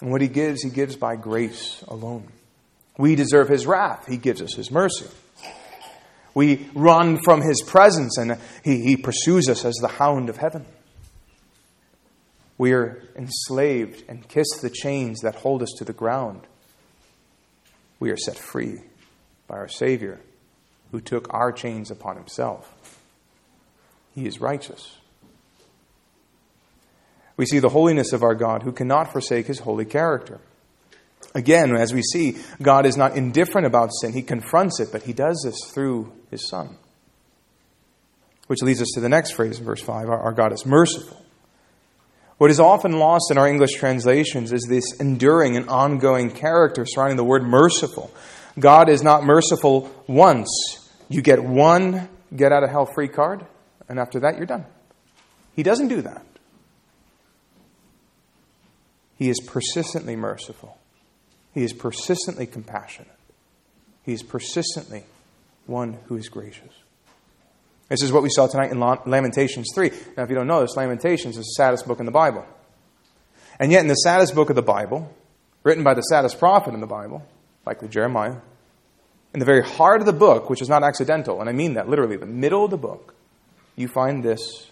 And 0.00 0.12
what 0.12 0.20
He 0.20 0.28
gives, 0.28 0.62
He 0.62 0.70
gives 0.70 0.94
by 0.94 1.16
grace 1.16 1.82
alone. 1.88 2.28
We 2.96 3.16
deserve 3.16 3.48
His 3.48 3.66
wrath, 3.66 4.06
He 4.06 4.18
gives 4.18 4.40
us 4.40 4.54
His 4.54 4.70
mercy. 4.70 5.08
We 6.34 6.68
run 6.74 7.18
from 7.24 7.42
his 7.42 7.62
presence 7.62 8.16
and 8.18 8.38
he, 8.64 8.82
he 8.82 8.96
pursues 8.96 9.48
us 9.48 9.64
as 9.64 9.74
the 9.74 9.88
hound 9.88 10.28
of 10.28 10.36
heaven. 10.36 10.64
We 12.56 12.72
are 12.72 13.02
enslaved 13.16 14.04
and 14.08 14.28
kiss 14.28 14.46
the 14.60 14.70
chains 14.70 15.20
that 15.20 15.36
hold 15.36 15.62
us 15.62 15.72
to 15.78 15.84
the 15.84 15.92
ground. 15.92 16.42
We 17.98 18.10
are 18.10 18.16
set 18.16 18.38
free 18.38 18.80
by 19.46 19.56
our 19.56 19.68
Savior 19.68 20.20
who 20.90 21.00
took 21.00 21.32
our 21.32 21.52
chains 21.52 21.90
upon 21.90 22.16
himself. 22.16 22.98
He 24.14 24.26
is 24.26 24.40
righteous. 24.40 24.96
We 27.36 27.46
see 27.46 27.58
the 27.58 27.70
holiness 27.70 28.12
of 28.12 28.22
our 28.22 28.34
God 28.34 28.62
who 28.62 28.72
cannot 28.72 29.12
forsake 29.12 29.46
his 29.46 29.60
holy 29.60 29.86
character. 29.86 30.40
Again, 31.34 31.74
as 31.76 31.94
we 31.94 32.02
see, 32.02 32.36
God 32.60 32.84
is 32.84 32.96
not 32.96 33.16
indifferent 33.16 33.66
about 33.66 33.90
sin. 34.00 34.12
He 34.12 34.22
confronts 34.22 34.80
it, 34.80 34.90
but 34.92 35.04
he 35.04 35.12
does 35.12 35.40
this 35.44 35.58
through 35.72 36.12
his 36.30 36.48
Son. 36.48 36.76
Which 38.46 38.62
leads 38.62 38.82
us 38.82 38.90
to 38.94 39.00
the 39.00 39.08
next 39.08 39.32
phrase 39.32 39.58
in 39.58 39.64
verse 39.64 39.82
5 39.82 40.08
our, 40.08 40.32
God 40.32 40.52
is 40.52 40.66
merciful. 40.66 41.24
What 42.38 42.50
is 42.50 42.58
often 42.58 42.98
lost 42.98 43.30
in 43.30 43.38
our 43.38 43.46
English 43.46 43.74
translations 43.74 44.52
is 44.52 44.66
this 44.68 44.98
enduring 44.98 45.56
and 45.56 45.68
ongoing 45.68 46.30
character 46.30 46.86
surrounding 46.86 47.18
the 47.18 47.24
word 47.24 47.42
merciful. 47.44 48.10
God 48.58 48.88
is 48.88 49.02
not 49.02 49.24
merciful 49.24 49.90
once. 50.06 50.48
You 51.08 51.22
get 51.22 51.44
one 51.44 52.08
get 52.34 52.52
out 52.52 52.62
of 52.62 52.70
hell 52.70 52.86
free 52.86 53.08
card, 53.08 53.44
and 53.88 53.98
after 53.98 54.20
that, 54.20 54.36
you're 54.36 54.46
done. 54.46 54.64
He 55.54 55.62
doesn't 55.62 55.88
do 55.88 56.02
that. 56.02 56.24
He 59.16 59.28
is 59.28 59.40
persistently 59.40 60.16
merciful. 60.16 60.78
He 61.52 61.62
is 61.62 61.72
persistently 61.72 62.46
compassionate. 62.46 63.10
He 64.02 64.12
is 64.12 64.22
persistently 64.22 65.04
one 65.66 65.98
who 66.06 66.16
is 66.16 66.28
gracious. 66.28 66.72
This 67.88 68.02
is 68.02 68.12
what 68.12 68.22
we 68.22 68.30
saw 68.30 68.46
tonight 68.46 68.70
in 68.70 68.78
Lamentations 68.78 69.68
3. 69.74 69.90
Now, 70.16 70.22
if 70.22 70.30
you 70.30 70.36
don't 70.36 70.46
know 70.46 70.60
this, 70.60 70.76
Lamentations 70.76 71.36
is 71.36 71.44
the 71.44 71.54
saddest 71.56 71.86
book 71.88 71.98
in 71.98 72.06
the 72.06 72.12
Bible. 72.12 72.46
And 73.58 73.72
yet, 73.72 73.82
in 73.82 73.88
the 73.88 73.94
saddest 73.94 74.34
book 74.34 74.48
of 74.48 74.56
the 74.56 74.62
Bible, 74.62 75.12
written 75.64 75.82
by 75.82 75.94
the 75.94 76.02
saddest 76.02 76.38
prophet 76.38 76.72
in 76.72 76.80
the 76.80 76.86
Bible, 76.86 77.26
likely 77.66 77.88
Jeremiah, 77.88 78.36
in 79.34 79.40
the 79.40 79.46
very 79.46 79.62
heart 79.62 80.00
of 80.00 80.06
the 80.06 80.12
book, 80.12 80.48
which 80.48 80.62
is 80.62 80.68
not 80.68 80.82
accidental, 80.82 81.40
and 81.40 81.48
I 81.48 81.52
mean 81.52 81.74
that 81.74 81.88
literally, 81.88 82.16
the 82.16 82.26
middle 82.26 82.64
of 82.64 82.70
the 82.70 82.78
book, 82.78 83.14
you 83.76 83.88
find 83.88 84.24
this 84.24 84.70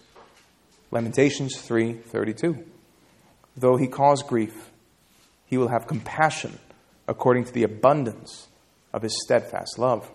Lamentations 0.90 1.56
3:32. 1.56 2.64
Though 3.56 3.76
he 3.76 3.88
cause 3.88 4.22
grief, 4.22 4.70
he 5.46 5.58
will 5.58 5.68
have 5.68 5.86
compassion 5.86 6.58
according 7.06 7.44
to 7.44 7.52
the 7.52 7.64
abundance 7.64 8.48
of 8.92 9.02
his 9.02 9.20
steadfast 9.24 9.78
love. 9.78 10.10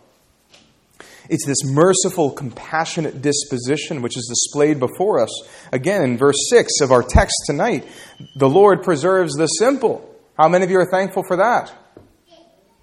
It's 1.30 1.46
this 1.46 1.64
merciful, 1.64 2.32
compassionate 2.32 3.22
disposition 3.22 4.02
which 4.02 4.18
is 4.18 4.28
displayed 4.28 4.80
before 4.80 5.22
us. 5.22 5.32
Again, 5.72 6.02
in 6.04 6.18
verse 6.18 6.36
6 6.50 6.82
of 6.82 6.92
our 6.92 7.04
text 7.04 7.36
tonight, 7.46 7.86
the 8.36 8.50
Lord 8.50 8.84
preserves 8.84 9.34
the 9.36 9.48
simple. 9.48 10.10
How 10.38 10.50
many 10.50 10.66
of 10.66 10.72
you 10.72 10.80
are 10.80 10.90
thankful 10.90 11.24
for 11.24 11.38
that? 11.38 11.74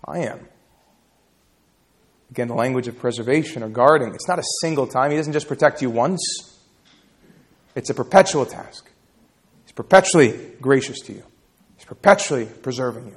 I 0.06 0.20
am. 0.20 0.48
Again, 2.30 2.48
the 2.48 2.54
language 2.54 2.86
of 2.88 2.98
preservation 2.98 3.62
or 3.62 3.68
guarding. 3.68 4.14
It's 4.14 4.28
not 4.28 4.38
a 4.38 4.44
single 4.60 4.86
time. 4.86 5.10
He 5.10 5.16
doesn't 5.16 5.32
just 5.32 5.48
protect 5.48 5.82
you 5.82 5.90
once, 5.90 6.20
it's 7.74 7.90
a 7.90 7.94
perpetual 7.94 8.46
task. 8.46 8.90
He's 9.64 9.72
perpetually 9.72 10.38
gracious 10.60 11.00
to 11.02 11.12
you, 11.12 11.22
He's 11.76 11.84
perpetually 11.84 12.46
preserving 12.46 13.06
you. 13.06 13.16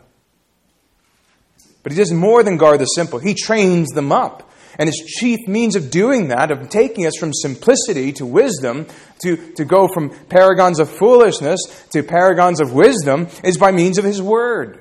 But 1.83 1.91
he 1.91 1.97
does 1.97 2.13
more 2.13 2.43
than 2.43 2.57
guard 2.57 2.79
the 2.79 2.85
simple. 2.85 3.19
He 3.19 3.33
trains 3.33 3.89
them 3.89 4.11
up. 4.13 4.49
And 4.77 4.87
his 4.87 4.97
chief 4.97 5.47
means 5.47 5.75
of 5.75 5.91
doing 5.91 6.29
that, 6.29 6.51
of 6.51 6.69
taking 6.69 7.05
us 7.05 7.13
from 7.19 7.33
simplicity 7.33 8.11
to 8.13 8.25
wisdom, 8.25 8.87
to, 9.21 9.53
to 9.53 9.65
go 9.65 9.87
from 9.87 10.09
paragons 10.27 10.79
of 10.79 10.89
foolishness 10.89 11.59
to 11.91 12.03
paragons 12.03 12.59
of 12.59 12.73
wisdom, 12.73 13.27
is 13.43 13.57
by 13.57 13.71
means 13.71 13.97
of 13.97 14.05
his 14.05 14.21
word. 14.21 14.79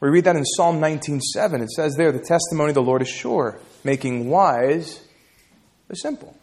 We 0.00 0.10
read 0.10 0.24
that 0.24 0.36
in 0.36 0.44
Psalm 0.44 0.80
19:7. 0.80 1.60
It 1.60 1.70
says 1.70 1.94
there, 1.96 2.12
the 2.12 2.20
testimony 2.20 2.70
of 2.70 2.76
the 2.76 2.82
Lord 2.82 3.02
is 3.02 3.08
sure, 3.08 3.58
making 3.82 4.30
wise 4.30 5.00
the 5.88 5.96
simple. 5.96 6.37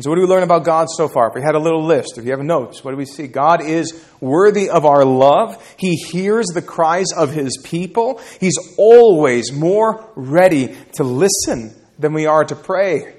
And 0.00 0.04
so, 0.04 0.08
what 0.08 0.16
do 0.16 0.22
we 0.22 0.28
learn 0.28 0.42
about 0.42 0.64
God 0.64 0.86
so 0.88 1.08
far? 1.08 1.28
If 1.28 1.34
we 1.34 1.42
had 1.42 1.54
a 1.54 1.58
little 1.58 1.84
list, 1.84 2.16
if 2.16 2.24
you 2.24 2.30
have 2.30 2.40
notes, 2.40 2.82
what 2.82 2.92
do 2.92 2.96
we 2.96 3.04
see? 3.04 3.26
God 3.26 3.62
is 3.62 4.02
worthy 4.18 4.70
of 4.70 4.86
our 4.86 5.04
love. 5.04 5.62
He 5.76 5.94
hears 5.94 6.46
the 6.46 6.62
cries 6.62 7.12
of 7.14 7.34
His 7.34 7.58
people. 7.62 8.18
He's 8.40 8.56
always 8.78 9.52
more 9.52 10.10
ready 10.16 10.74
to 10.94 11.04
listen 11.04 11.78
than 11.98 12.14
we 12.14 12.24
are 12.24 12.46
to 12.46 12.56
pray. 12.56 13.14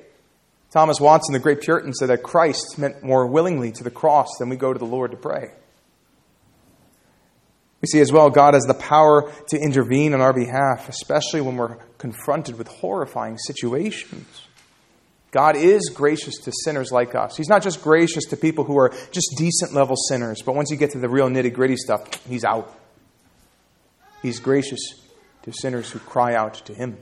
Thomas 0.72 1.00
Watson, 1.00 1.34
the 1.34 1.40
great 1.40 1.62
Puritan, 1.62 1.94
said 1.94 2.10
that 2.10 2.24
Christ 2.24 2.80
meant 2.80 3.04
more 3.04 3.28
willingly 3.28 3.72
to 3.74 3.84
the 3.84 3.92
cross 3.92 4.30
than 4.40 4.50
we 4.50 4.56
go 4.56 4.74
to 4.74 4.80
the 4.80 4.84
Lord 4.84 5.12
to 5.12 5.18
pray. 5.18 5.52
We 7.80 7.90
see 7.90 8.00
as 8.00 8.12
well 8.12 8.32
God 8.32 8.56
has 8.56 8.64
the 8.64 8.74
power 8.74 9.32
to 9.50 9.58
intervene 9.60 10.16
on 10.16 10.22
our 10.22 10.34
behalf, 10.34 10.90
especially 10.90 11.42
when 11.42 11.58
we're 11.58 11.76
confronted 12.00 12.58
with 12.58 12.68
horrifying 12.70 13.38
situations. 13.38 14.48
God 15.32 15.56
is 15.56 15.90
gracious 15.94 16.36
to 16.44 16.52
sinners 16.64 16.92
like 16.92 17.16
us. 17.16 17.38
He's 17.38 17.48
not 17.48 17.64
just 17.64 17.82
gracious 17.82 18.26
to 18.26 18.38
people 18.38 18.66
who 18.66 18.78
are 18.78 18.94
just 19.12 19.36
decent 19.38 19.74
level 19.74 19.96
sinners, 19.96 20.42
but 20.46 20.56
once 20.56 20.70
you 20.70 20.78
get 20.78 20.92
to 20.92 21.00
the 21.00 21.10
real 21.10 21.30
nitty 21.30 21.54
gritty 21.54 21.78
stuff, 21.78 22.06
He's 22.26 22.44
out. 22.44 22.78
He's 24.22 24.42
gracious 24.42 24.80
to 25.44 25.54
sinners 25.54 25.90
who 25.90 26.00
cry 26.00 26.36
out 26.36 26.56
to 26.66 26.74
Him. 26.74 26.98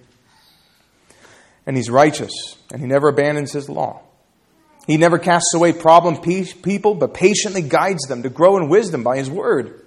And 1.66 1.76
He's 1.76 1.90
righteous, 1.90 2.32
and 2.72 2.82
He 2.82 2.88
never 2.88 3.10
abandons 3.10 3.52
His 3.52 3.68
law. 3.68 4.02
He 4.86 4.98
never 4.98 5.18
casts 5.18 5.54
away 5.56 5.74
problem 5.74 6.18
people, 6.22 6.94
but 6.94 7.16
patiently 7.16 7.64
guides 7.64 8.04
them 8.08 8.24
to 8.24 8.30
grow 8.30 8.58
in 8.58 8.70
wisdom 8.70 9.04
by 9.04 9.18
His 9.18 9.30
word. 9.30 9.82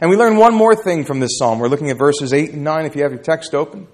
And 0.00 0.10
we 0.10 0.16
learn 0.16 0.36
one 0.36 0.54
more 0.54 0.76
thing 0.76 1.04
from 1.04 1.18
this 1.20 1.38
psalm. 1.38 1.58
We're 1.58 1.68
looking 1.68 1.90
at 1.90 1.98
verses 1.98 2.32
8 2.32 2.52
and 2.52 2.62
9 2.62 2.84
if 2.84 2.94
you 2.94 3.02
have 3.02 3.12
your 3.12 3.22
text 3.22 3.54
open 3.54 3.88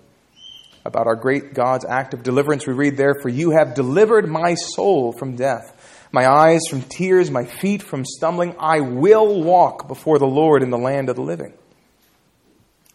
about 0.86 1.06
our 1.06 1.16
great 1.16 1.52
God's 1.52 1.84
act 1.84 2.14
of 2.14 2.22
deliverance. 2.22 2.66
We 2.66 2.72
read 2.72 2.96
there, 2.96 3.14
For 3.20 3.28
you 3.28 3.50
have 3.50 3.74
delivered 3.74 4.28
my 4.28 4.54
soul 4.54 5.12
from 5.12 5.36
death, 5.36 6.08
my 6.12 6.26
eyes 6.26 6.60
from 6.70 6.82
tears, 6.82 7.30
my 7.30 7.44
feet 7.44 7.82
from 7.82 8.04
stumbling. 8.04 8.54
I 8.58 8.80
will 8.80 9.42
walk 9.42 9.88
before 9.88 10.18
the 10.18 10.26
Lord 10.26 10.62
in 10.62 10.70
the 10.70 10.78
land 10.78 11.08
of 11.08 11.16
the 11.16 11.22
living. 11.22 11.52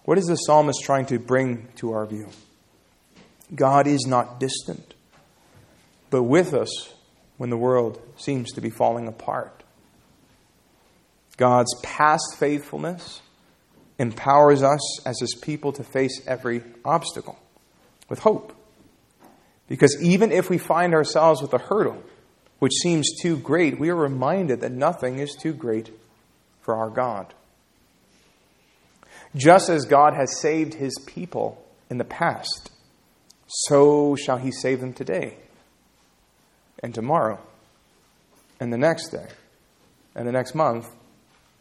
What 0.06 0.17
is 0.17 0.25
the 0.25 0.36
psalmist 0.36 0.80
trying 0.84 1.06
to 1.08 1.19
bring 1.19 1.67
to 1.75 1.91
our 1.91 2.06
view? 2.06 2.30
God 3.54 3.86
is 3.86 4.06
not 4.08 4.39
distant, 4.39 4.93
but 6.10 6.23
with 6.23 6.54
us 6.54 6.93
when 7.38 7.49
the 7.49 7.58
world 7.58 8.01
seems 8.17 8.54
to 8.54 8.62
be 8.62 8.69
falling 8.69 9.08
apart. 9.08 9.63
God's 11.38 11.73
past 11.84 12.36
faithfulness 12.38 13.21
empowers 13.99 14.63
us 14.63 15.06
as 15.06 15.19
his 15.19 15.36
people 15.36 15.73
to 15.73 15.84
face 15.84 16.21
every 16.25 16.63
obstacle 16.86 17.38
with 18.12 18.19
hope. 18.19 18.54
Because 19.69 19.97
even 20.04 20.34
if 20.34 20.50
we 20.50 20.58
find 20.58 20.93
ourselves 20.93 21.41
with 21.41 21.54
a 21.54 21.58
hurdle 21.58 22.04
which 22.60 22.74
seems 22.74 23.10
too 23.21 23.38
great, 23.38 23.80
we 23.80 23.89
are 23.89 23.95
reminded 23.95 24.60
that 24.62 24.71
nothing 24.74 25.17
is 25.17 25.34
too 25.34 25.54
great 25.54 25.89
for 26.62 26.76
our 26.76 26.89
God. 26.89 27.34
Just 29.34 29.69
as 29.69 29.86
God 29.86 30.13
has 30.13 30.39
saved 30.39 30.74
his 30.74 30.93
people 31.08 31.65
in 31.89 31.97
the 31.97 32.04
past, 32.04 32.69
so 33.47 34.15
shall 34.15 34.38
he 34.38 34.52
save 34.52 34.82
them 34.82 34.93
today, 34.93 35.38
and 36.84 36.93
tomorrow, 36.93 37.39
and 38.60 38.74
the 38.74 38.78
next 38.78 39.10
day, 39.10 39.28
and 40.15 40.28
the 40.28 40.34
next 40.34 40.54
month, 40.54 40.88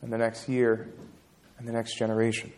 and 0.02 0.12
the 0.12 0.18
next 0.18 0.48
year, 0.48 0.88
and 1.58 1.66
the 1.66 1.72
next 1.72 1.96
generation. 1.96 2.52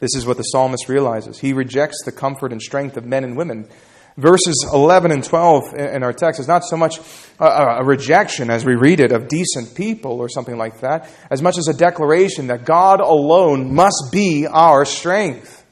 This 0.00 0.14
is 0.14 0.26
what 0.26 0.36
the 0.36 0.44
psalmist 0.44 0.88
realizes. 0.88 1.38
He 1.40 1.52
rejects 1.52 2.04
the 2.04 2.12
comfort 2.12 2.52
and 2.52 2.62
strength 2.62 2.96
of 2.96 3.04
men 3.04 3.24
and 3.24 3.36
women. 3.36 3.68
Verses 4.16 4.68
11 4.72 5.12
and 5.12 5.22
12 5.22 5.74
in 5.74 6.02
our 6.02 6.12
text 6.12 6.40
is 6.40 6.48
not 6.48 6.64
so 6.64 6.76
much 6.76 6.98
a, 7.38 7.84
rejection 7.84 8.50
as 8.50 8.64
we 8.64 8.74
read 8.74 8.98
it 8.98 9.12
of 9.12 9.28
decent 9.28 9.76
people 9.76 10.20
or 10.20 10.28
something 10.28 10.56
like 10.56 10.80
that, 10.80 11.08
as 11.30 11.40
much 11.40 11.56
as 11.56 11.68
a 11.68 11.72
declaration 11.72 12.48
that 12.48 12.64
God 12.64 13.00
alone 13.00 13.74
must 13.74 14.10
be 14.10 14.46
our 14.46 14.84
strength. 14.84 15.64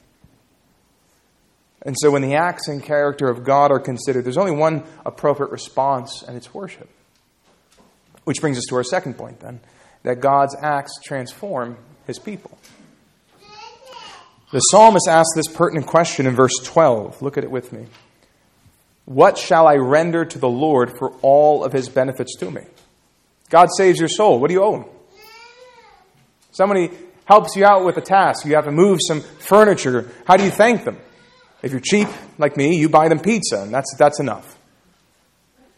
And 1.81 1.95
so 1.99 2.11
when 2.11 2.21
the 2.21 2.35
acts 2.35 2.67
and 2.69 2.81
character 2.81 3.29
of 3.29 3.43
God 3.43 3.71
are 3.71 3.79
considered, 3.79 4.25
there's 4.25 4.37
only 4.37 4.51
one 4.51 4.83
appropriate 5.05 5.51
response, 5.51 6.23
and 6.25 6.35
it's 6.35 6.53
worship. 6.53 6.89
Which 8.23 8.41
brings 8.41 8.57
us 8.57 8.65
to 8.69 8.75
our 8.75 8.83
second 8.83 9.17
point 9.17 9.39
then 9.39 9.59
that 10.03 10.21
God's 10.21 10.55
acts 10.61 10.93
transform 11.03 11.77
his 12.05 12.19
people. 12.19 12.57
The 14.51 14.59
psalmist 14.59 15.07
asks 15.09 15.35
this 15.35 15.47
pertinent 15.47 15.87
question 15.87 16.25
in 16.25 16.35
verse 16.35 16.55
12. 16.63 17.21
Look 17.21 17.37
at 17.37 17.43
it 17.43 17.51
with 17.51 17.73
me. 17.73 17.87
What 19.03 19.37
shall 19.37 19.67
I 19.67 19.75
render 19.75 20.25
to 20.25 20.39
the 20.39 20.49
Lord 20.49 20.97
for 20.97 21.11
all 21.21 21.63
of 21.63 21.73
his 21.73 21.89
benefits 21.89 22.35
to 22.37 22.49
me? 22.49 22.61
God 23.49 23.69
saves 23.77 23.99
your 23.99 24.09
soul. 24.09 24.39
What 24.39 24.47
do 24.47 24.53
you 24.53 24.63
owe 24.63 24.75
him? 24.77 24.85
Somebody 26.51 26.91
helps 27.25 27.55
you 27.55 27.65
out 27.65 27.85
with 27.85 27.97
a 27.97 28.01
task. 28.01 28.45
You 28.45 28.55
have 28.55 28.65
to 28.65 28.71
move 28.71 28.99
some 29.05 29.21
furniture. 29.21 30.09
How 30.25 30.37
do 30.37 30.43
you 30.43 30.51
thank 30.51 30.85
them? 30.85 30.97
If 31.61 31.71
you're 31.71 31.81
cheap, 31.81 32.07
like 32.37 32.55
me, 32.55 32.77
you 32.77 32.87
buy 32.89 33.09
them 33.09 33.19
pizza, 33.19 33.61
and 33.61 33.73
that's, 33.73 33.93
that's 33.97 34.19
enough. 34.19 34.57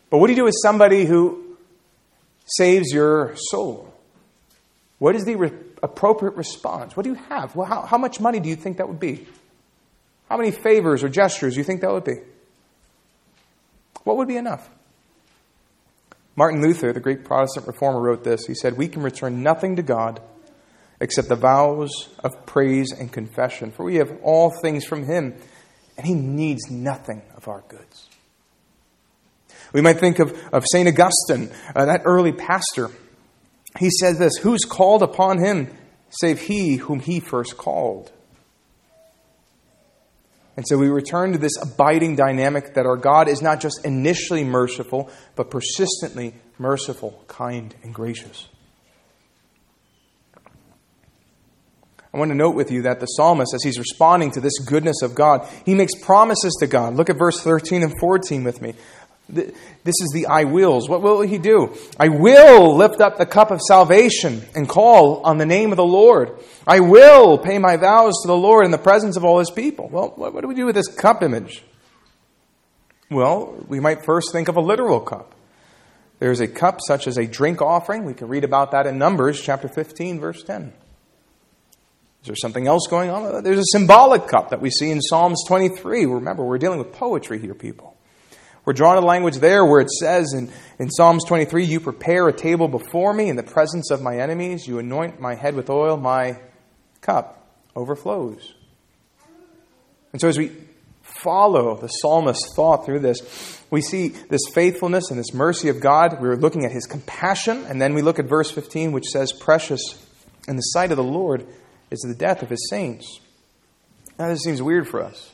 But 0.09 0.17
what 0.19 0.27
do 0.27 0.33
you 0.33 0.37
do 0.37 0.43
with 0.43 0.55
somebody 0.61 1.05
who 1.05 1.57
saves 2.45 2.91
your 2.91 3.35
soul? 3.35 3.93
What 4.97 5.15
is 5.15 5.23
the 5.23 5.35
appropriate 5.81 6.35
response? 6.35 6.95
What 6.95 7.03
do 7.03 7.09
you 7.09 7.19
have? 7.29 7.55
Well, 7.55 7.67
how, 7.67 7.81
how 7.81 7.97
much 7.97 8.19
money 8.19 8.39
do 8.39 8.49
you 8.49 8.55
think 8.55 8.77
that 8.77 8.87
would 8.87 8.99
be? 8.99 9.27
How 10.29 10.37
many 10.37 10.51
favors 10.51 11.03
or 11.03 11.09
gestures 11.09 11.55
do 11.55 11.59
you 11.59 11.63
think 11.63 11.81
that 11.81 11.91
would 11.91 12.03
be? 12.03 12.17
What 14.03 14.17
would 14.17 14.27
be 14.27 14.37
enough? 14.37 14.69
Martin 16.35 16.61
Luther, 16.61 16.93
the 16.93 16.99
great 16.99 17.25
Protestant 17.25 17.67
reformer, 17.67 17.99
wrote 17.99 18.23
this. 18.23 18.45
He 18.45 18.53
said, 18.55 18.77
We 18.77 18.87
can 18.87 19.01
return 19.01 19.43
nothing 19.43 19.75
to 19.75 19.81
God 19.81 20.21
except 21.01 21.29
the 21.29 21.35
vows 21.35 22.09
of 22.19 22.45
praise 22.45 22.91
and 22.91 23.11
confession, 23.11 23.71
for 23.71 23.83
we 23.83 23.95
have 23.95 24.11
all 24.21 24.51
things 24.61 24.85
from 24.85 25.03
Him, 25.03 25.35
and 25.97 26.05
He 26.05 26.13
needs 26.13 26.69
nothing 26.69 27.21
of 27.35 27.47
our 27.47 27.61
goods. 27.67 28.07
We 29.73 29.81
might 29.81 29.99
think 29.99 30.19
of, 30.19 30.37
of 30.51 30.65
St. 30.71 30.87
Augustine, 30.87 31.51
uh, 31.75 31.85
that 31.85 32.01
early 32.05 32.31
pastor 32.31 32.89
he 33.77 33.89
says 33.89 34.17
this 34.17 34.37
Who's 34.37 34.65
called 34.65 35.03
upon 35.03 35.39
him 35.39 35.69
save 36.09 36.41
he 36.41 36.77
whom 36.77 36.99
he 36.99 37.19
first 37.19 37.57
called? 37.57 38.11
And 40.57 40.67
so 40.67 40.77
we 40.77 40.89
return 40.89 41.31
to 41.31 41.37
this 41.37 41.55
abiding 41.61 42.17
dynamic 42.17 42.73
that 42.73 42.85
our 42.85 42.97
God 42.97 43.29
is 43.29 43.41
not 43.41 43.61
just 43.61 43.85
initially 43.85 44.43
merciful, 44.43 45.09
but 45.37 45.49
persistently 45.49 46.33
merciful, 46.57 47.23
kind, 47.29 47.73
and 47.81 47.93
gracious. 47.93 48.49
I 52.13 52.17
want 52.17 52.31
to 52.31 52.35
note 52.35 52.55
with 52.55 52.71
you 52.71 52.81
that 52.81 52.99
the 52.99 53.05
psalmist, 53.05 53.53
as 53.53 53.63
he's 53.63 53.77
responding 53.77 54.31
to 54.31 54.41
this 54.41 54.57
goodness 54.59 55.01
of 55.03 55.13
God, 55.13 55.47
he 55.63 55.75
makes 55.75 55.93
promises 56.03 56.57
to 56.59 56.67
God. 56.67 56.95
Look 56.95 57.09
at 57.09 57.17
verse 57.17 57.39
13 57.41 57.83
and 57.83 57.93
14 57.99 58.43
with 58.43 58.61
me. 58.61 58.73
This 59.29 59.53
is 60.01 60.11
the 60.13 60.25
I 60.27 60.43
wills. 60.45 60.89
What 60.89 61.01
will 61.01 61.21
he 61.21 61.37
do? 61.37 61.77
I 61.99 62.09
will 62.09 62.75
lift 62.75 62.99
up 62.99 63.17
the 63.17 63.25
cup 63.25 63.51
of 63.51 63.61
salvation 63.61 64.41
and 64.55 64.67
call 64.67 65.21
on 65.23 65.37
the 65.37 65.45
name 65.45 65.71
of 65.71 65.77
the 65.77 65.85
Lord. 65.85 66.39
I 66.65 66.79
will 66.79 67.37
pay 67.37 67.59
my 67.59 67.77
vows 67.77 68.13
to 68.21 68.27
the 68.27 68.35
Lord 68.35 68.65
in 68.65 68.71
the 68.71 68.77
presence 68.77 69.17
of 69.17 69.23
all 69.23 69.39
his 69.39 69.51
people. 69.51 69.87
Well, 69.89 70.13
what 70.15 70.41
do 70.41 70.47
we 70.47 70.55
do 70.55 70.65
with 70.65 70.75
this 70.75 70.87
cup 70.87 71.21
image? 71.23 71.63
Well, 73.11 73.63
we 73.67 73.79
might 73.79 74.05
first 74.05 74.31
think 74.31 74.47
of 74.47 74.57
a 74.57 74.61
literal 74.61 74.99
cup. 74.99 75.33
There's 76.19 76.41
a 76.41 76.47
cup 76.47 76.79
such 76.85 77.07
as 77.07 77.17
a 77.17 77.25
drink 77.25 77.61
offering. 77.61 78.03
We 78.03 78.13
can 78.13 78.27
read 78.27 78.43
about 78.43 78.71
that 78.71 78.85
in 78.85 78.97
Numbers 78.97 79.41
chapter 79.41 79.67
15, 79.67 80.19
verse 80.19 80.43
10. 80.43 80.73
Is 82.21 82.27
there 82.27 82.35
something 82.35 82.67
else 82.67 82.87
going 82.89 83.09
on? 83.09 83.43
There's 83.43 83.59
a 83.59 83.71
symbolic 83.71 84.27
cup 84.27 84.49
that 84.49 84.59
we 84.59 84.69
see 84.69 84.91
in 84.91 85.01
Psalms 85.01 85.43
23. 85.47 86.05
Remember, 86.05 86.43
we're 86.43 86.57
dealing 86.57 86.79
with 86.79 86.91
poetry 86.91 87.39
here, 87.39 87.53
people. 87.53 87.88
We're 88.69 88.73
drawn 88.73 89.01
to 89.01 89.01
language 89.01 89.37
there 89.37 89.65
where 89.65 89.81
it 89.81 89.89
says 89.89 90.31
in, 90.31 90.51
in 90.77 90.91
Psalms 90.91 91.25
23 91.25 91.65
You 91.65 91.79
prepare 91.79 92.27
a 92.27 92.31
table 92.31 92.67
before 92.67 93.15
me 93.15 93.27
in 93.27 93.35
the 93.35 93.41
presence 93.41 93.89
of 93.89 94.03
my 94.03 94.19
enemies, 94.19 94.67
you 94.67 94.77
anoint 94.77 95.19
my 95.19 95.33
head 95.33 95.55
with 95.55 95.71
oil, 95.71 95.97
my 95.97 96.39
cup 97.01 97.51
overflows. 97.75 98.53
And 100.11 100.21
so 100.21 100.27
as 100.27 100.37
we 100.37 100.51
follow 101.01 101.77
the 101.77 101.87
psalmist's 101.87 102.53
thought 102.55 102.85
through 102.85 102.99
this, 102.99 103.59
we 103.71 103.81
see 103.81 104.09
this 104.09 104.43
faithfulness 104.53 105.09
and 105.09 105.17
this 105.17 105.33
mercy 105.33 105.69
of 105.69 105.79
God. 105.79 106.21
We're 106.21 106.35
looking 106.35 106.63
at 106.63 106.71
his 106.71 106.85
compassion, 106.85 107.65
and 107.67 107.81
then 107.81 107.95
we 107.95 108.03
look 108.03 108.19
at 108.19 108.25
verse 108.25 108.51
15, 108.51 108.91
which 108.91 109.07
says, 109.07 109.33
Precious 109.33 109.81
in 110.47 110.57
the 110.57 110.61
sight 110.61 110.91
of 110.91 110.97
the 110.97 111.03
Lord 111.03 111.47
is 111.89 112.01
the 112.01 112.13
death 112.13 112.43
of 112.43 112.49
his 112.51 112.69
saints. 112.69 113.19
Now, 114.19 114.27
this 114.27 114.43
seems 114.43 114.61
weird 114.61 114.87
for 114.87 115.01
us. 115.01 115.31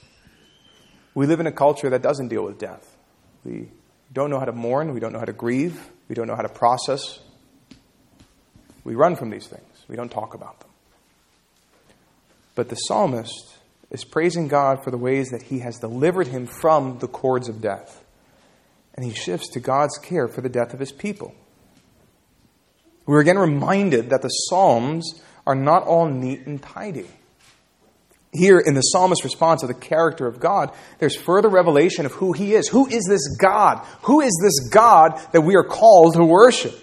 We 1.13 1.25
live 1.27 1.41
in 1.41 1.47
a 1.47 1.51
culture 1.51 1.89
that 1.89 2.01
doesn't 2.01 2.29
deal 2.29 2.45
with 2.45 2.57
death. 2.57 2.94
We 3.45 3.69
don't 4.11 4.29
know 4.29 4.39
how 4.39 4.45
to 4.45 4.51
mourn, 4.51 4.93
we 4.93 4.99
don't 4.99 5.13
know 5.13 5.19
how 5.19 5.25
to 5.25 5.33
grieve, 5.33 5.79
we 6.09 6.15
don't 6.15 6.27
know 6.27 6.35
how 6.35 6.41
to 6.41 6.49
process. 6.49 7.19
We 8.83 8.95
run 8.95 9.15
from 9.15 9.29
these 9.29 9.47
things, 9.47 9.85
we 9.87 9.95
don't 9.95 10.11
talk 10.11 10.33
about 10.33 10.59
them. 10.59 10.69
But 12.55 12.69
the 12.69 12.75
psalmist 12.75 13.55
is 13.91 14.03
praising 14.03 14.47
God 14.47 14.83
for 14.83 14.91
the 14.91 14.97
ways 14.97 15.29
that 15.29 15.43
he 15.43 15.59
has 15.59 15.77
delivered 15.77 16.27
him 16.27 16.47
from 16.47 16.99
the 16.99 17.07
cords 17.07 17.47
of 17.47 17.61
death. 17.61 18.03
And 18.95 19.05
he 19.05 19.13
shifts 19.13 19.49
to 19.49 19.59
God's 19.59 19.97
care 19.97 20.27
for 20.27 20.41
the 20.41 20.49
death 20.49 20.73
of 20.73 20.79
his 20.79 20.91
people. 20.91 21.35
We're 23.05 23.19
again 23.19 23.37
reminded 23.37 24.09
that 24.09 24.21
the 24.21 24.29
Psalms 24.29 25.21
are 25.45 25.55
not 25.55 25.83
all 25.83 26.07
neat 26.07 26.47
and 26.47 26.61
tidy. 26.61 27.07
Here 28.37 28.59
in 28.59 28.73
the 28.73 28.81
psalmist's 28.81 29.23
response 29.23 29.61
to 29.61 29.67
the 29.67 29.73
character 29.73 30.27
of 30.27 30.39
God, 30.39 30.71
there's 30.99 31.15
further 31.15 31.49
revelation 31.49 32.05
of 32.05 32.11
who 32.13 32.33
he 32.33 32.53
is. 32.53 32.67
Who 32.67 32.87
is 32.87 33.05
this 33.07 33.35
God? 33.37 33.85
Who 34.03 34.21
is 34.21 34.33
this 34.41 34.69
God 34.69 35.19
that 35.31 35.41
we 35.41 35.55
are 35.55 35.63
called 35.63 36.15
to 36.15 36.25
worship? 36.25 36.73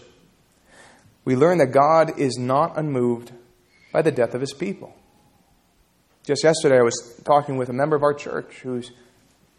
We 1.25 1.37
learn 1.37 1.59
that 1.59 1.73
God 1.73 2.19
is 2.19 2.37
not 2.39 2.79
unmoved 2.79 3.33
by 3.93 4.03
the 4.03 4.11
death 4.11 4.35
of 4.35 4.41
his 4.41 4.53
people. 4.53 4.95
Just 6.25 6.45
yesterday, 6.45 6.79
I 6.79 6.83
was 6.83 7.21
talking 7.25 7.57
with 7.57 7.69
a 7.69 7.73
member 7.73 7.97
of 7.97 8.03
our 8.03 8.15
church 8.15 8.61
who's 8.63 8.93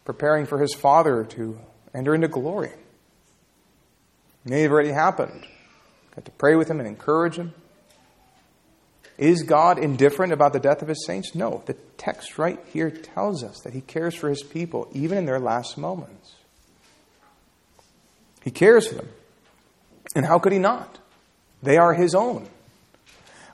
preparing 0.04 0.46
for 0.46 0.58
his 0.58 0.74
father 0.74 1.24
to 1.24 1.58
enter 1.94 2.14
into 2.14 2.28
glory. 2.28 2.70
It 4.44 4.50
may 4.50 4.62
have 4.62 4.72
already 4.72 4.92
happened. 4.92 5.46
Got 6.14 6.24
to 6.26 6.30
pray 6.32 6.54
with 6.56 6.70
him 6.70 6.80
and 6.80 6.88
encourage 6.88 7.36
him. 7.36 7.54
Is 9.16 9.42
God 9.42 9.78
indifferent 9.78 10.32
about 10.32 10.52
the 10.52 10.60
death 10.60 10.82
of 10.82 10.88
his 10.88 11.06
saints? 11.06 11.34
No. 11.34 11.62
The 11.66 11.76
text 11.96 12.38
right 12.38 12.58
here 12.72 12.90
tells 12.90 13.44
us 13.44 13.60
that 13.60 13.72
he 13.72 13.80
cares 13.80 14.14
for 14.14 14.28
his 14.28 14.42
people 14.42 14.88
even 14.92 15.18
in 15.18 15.24
their 15.24 15.38
last 15.38 15.78
moments. 15.78 16.34
He 18.42 18.50
cares 18.50 18.88
for 18.88 18.96
them. 18.96 19.08
And 20.16 20.26
how 20.26 20.38
could 20.38 20.52
he 20.52 20.58
not? 20.58 20.98
They 21.62 21.76
are 21.76 21.94
his 21.94 22.14
own. 22.14 22.48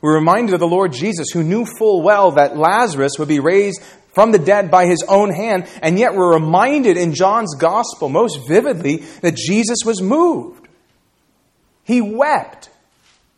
We're 0.01 0.14
reminded 0.14 0.55
of 0.55 0.61
the 0.61 0.66
Lord 0.66 0.92
Jesus, 0.92 1.31
who 1.31 1.42
knew 1.42 1.66
full 1.66 2.03
well 2.03 2.33
that 2.33 2.57
Lazarus 2.57 3.12
would 3.18 3.29
be 3.29 3.38
raised 3.38 3.83
from 4.12 4.33
the 4.33 4.38
dead 4.38 4.70
by 4.70 4.87
his 4.87 5.05
own 5.07 5.31
hand, 5.33 5.68
and 5.83 5.99
yet 5.99 6.14
we're 6.14 6.35
reminded 6.35 6.96
in 6.96 7.14
John's 7.14 7.55
gospel 7.55 8.09
most 8.09 8.49
vividly 8.49 8.96
that 9.20 9.37
Jesus 9.37 9.79
was 9.85 10.03
moved. 10.03 10.66
He 11.85 12.01
wept. 12.01 12.70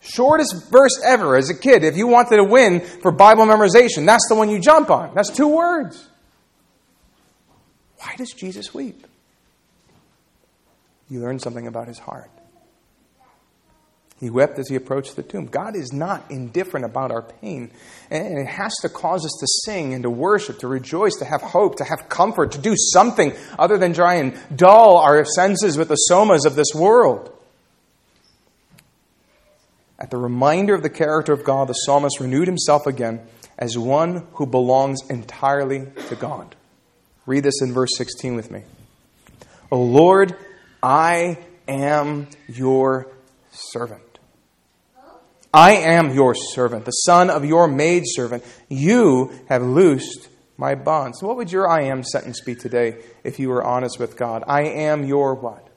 Shortest 0.03 0.69
verse 0.71 1.01
ever 1.05 1.37
as 1.37 1.49
a 1.49 1.55
kid. 1.55 1.85
If 1.85 1.97
you 1.97 2.09
wanted 2.09 2.37
to 2.37 2.45
win 2.45 2.81
for 2.81 3.13
Bible 3.13 3.45
memorization, 3.45 4.05
that's 4.05 4.27
the 4.29 4.35
one 4.35 4.51
you 4.51 4.59
jump 4.59 4.91
on. 4.91 5.15
That's 5.15 5.31
two 5.31 5.49
words. 5.49 6.09
Why 7.99 8.17
does 8.17 8.33
Jesus 8.33 8.75
weep? 8.75 9.07
You 11.09 11.21
learn 11.21 11.39
something 11.39 11.69
about 11.69 11.87
his 11.87 12.01
heart. 12.01 12.31
He 14.19 14.31
wept 14.31 14.59
as 14.59 14.69
he 14.69 14.77
approached 14.77 15.15
the 15.15 15.23
tomb. 15.23 15.47
God 15.47 15.77
is 15.77 15.93
not 15.93 16.31
indifferent 16.31 16.87
about 16.87 17.11
our 17.11 17.23
pain. 17.23 17.71
And 18.11 18.39
it 18.39 18.47
has 18.47 18.73
to 18.83 18.89
cause 18.89 19.25
us 19.25 19.37
to 19.41 19.47
sing 19.65 19.95
and 19.95 20.03
to 20.05 20.11
worship, 20.11 20.61
to 20.61 20.69
rejoice, 20.69 21.15
to 21.17 21.25
have 21.25 21.43
hope, 21.43 21.77
to 21.77 21.85
have 21.85 22.09
comfort, 22.09 22.53
to 22.53 22.59
do 22.59 22.75
something 22.77 23.33
other 23.59 23.79
than 23.79 23.95
try 23.95 24.15
and 24.15 24.37
dull 24.55 24.99
our 24.99 25.25
senses 25.25 25.77
with 25.77 25.89
the 25.89 25.99
somas 26.11 26.47
of 26.47 26.55
this 26.55 26.73
world. 26.75 27.33
At 30.03 30.11
the 30.11 30.17
reminder 30.17 30.75
of 30.75 30.83
the 30.83 30.91
character 30.91 31.33
of 31.33 31.45
God, 31.45 31.69
the 31.69 31.75
psalmist 31.75 32.19
renewed 32.19 32.49
himself 32.49 32.89
again 32.89 33.25
as 33.57 33.79
one 33.79 34.27
who 34.33 34.47
belongs 34.47 34.99
entirely 35.09 35.87
to 36.09 36.17
God. 36.17 36.57
Read 37.25 37.45
this 37.45 37.63
in 37.63 37.73
verse 37.73 37.91
16 37.97 38.35
with 38.35 38.51
me. 38.51 38.65
O 39.71 39.81
Lord, 39.81 40.37
I 40.83 41.39
am 41.69 42.27
your 42.49 43.07
servant. 43.53 44.03
I 45.55 45.77
am 45.77 46.13
your 46.13 46.35
servant, 46.35 46.85
the 46.85 46.91
son 46.91 47.31
of 47.31 47.45
your 47.45 47.69
maidservant. 47.69 48.43
You 48.69 49.31
have 49.49 49.63
loosed 49.63 50.29
my 50.57 50.75
bonds. 50.75 51.23
What 51.23 51.37
would 51.37 51.53
your 51.53 51.69
I 51.69 51.83
am 51.83 52.03
sentence 52.03 52.41
be 52.41 52.57
today 52.57 53.05
if 53.23 53.39
you 53.39 53.51
were 53.51 53.63
honest 53.63 54.01
with 54.01 54.17
God? 54.17 54.43
I 54.49 54.63
am 54.63 55.05
your 55.05 55.37
what? 55.37 55.69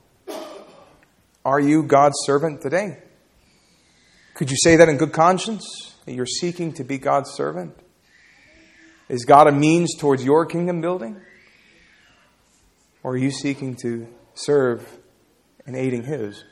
Are 1.44 1.60
you 1.60 1.84
God's 1.84 2.16
servant 2.24 2.60
today? 2.60 2.98
Could 4.36 4.50
you 4.50 4.56
say 4.62 4.76
that 4.76 4.88
in 4.90 4.98
good 4.98 5.12
conscience? 5.12 5.94
That 6.04 6.12
you're 6.12 6.26
seeking 6.26 6.74
to 6.74 6.84
be 6.84 6.98
God's 6.98 7.32
servant? 7.32 7.74
Is 9.08 9.24
God 9.24 9.46
a 9.46 9.52
means 9.52 9.96
towards 9.98 10.22
your 10.22 10.44
kingdom 10.44 10.82
building? 10.82 11.18
Or 13.02 13.12
are 13.12 13.16
you 13.16 13.30
seeking 13.30 13.76
to 13.76 14.06
serve 14.34 14.86
and 15.64 15.74
aiding 15.74 16.02
His? 16.02 16.44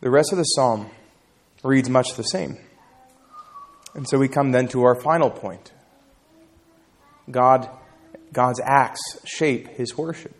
The 0.00 0.10
rest 0.10 0.32
of 0.32 0.38
the 0.38 0.44
psalm 0.44 0.90
reads 1.62 1.88
much 1.88 2.14
the 2.16 2.24
same. 2.24 2.58
And 3.94 4.08
so 4.08 4.18
we 4.18 4.26
come 4.26 4.50
then 4.50 4.66
to 4.68 4.82
our 4.82 5.00
final 5.00 5.30
point. 5.30 5.72
God, 7.30 7.70
God's 8.32 8.60
acts 8.64 9.00
shape 9.24 9.68
his 9.68 9.96
worship 9.96 10.34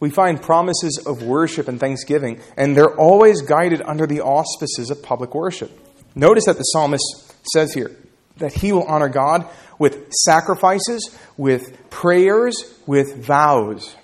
we 0.00 0.10
find 0.10 0.40
promises 0.40 1.02
of 1.06 1.22
worship 1.22 1.68
and 1.68 1.80
thanksgiving, 1.80 2.40
and 2.56 2.76
they're 2.76 2.94
always 2.94 3.42
guided 3.42 3.82
under 3.82 4.06
the 4.06 4.20
auspices 4.20 4.90
of 4.90 5.02
public 5.02 5.34
worship. 5.34 5.70
Notice 6.14 6.44
that 6.46 6.56
the 6.56 6.62
psalmist 6.62 7.04
says 7.52 7.74
here 7.74 7.94
that 8.38 8.52
he 8.52 8.72
will 8.72 8.84
honor 8.84 9.08
God 9.08 9.46
with 9.78 10.12
sacrifices, 10.12 11.16
with 11.36 11.90
prayers, 11.90 12.74
with 12.86 13.16
vows. 13.16 13.94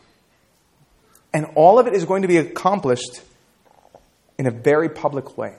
And 1.33 1.47
all 1.55 1.79
of 1.79 1.87
it 1.87 1.95
is 1.95 2.05
going 2.05 2.23
to 2.23 2.29
be 2.29 2.39
accomplished 2.39 3.23
in 4.39 4.47
a 4.47 4.51
very 4.51 4.89
public 4.89 5.37
way. 5.37 5.55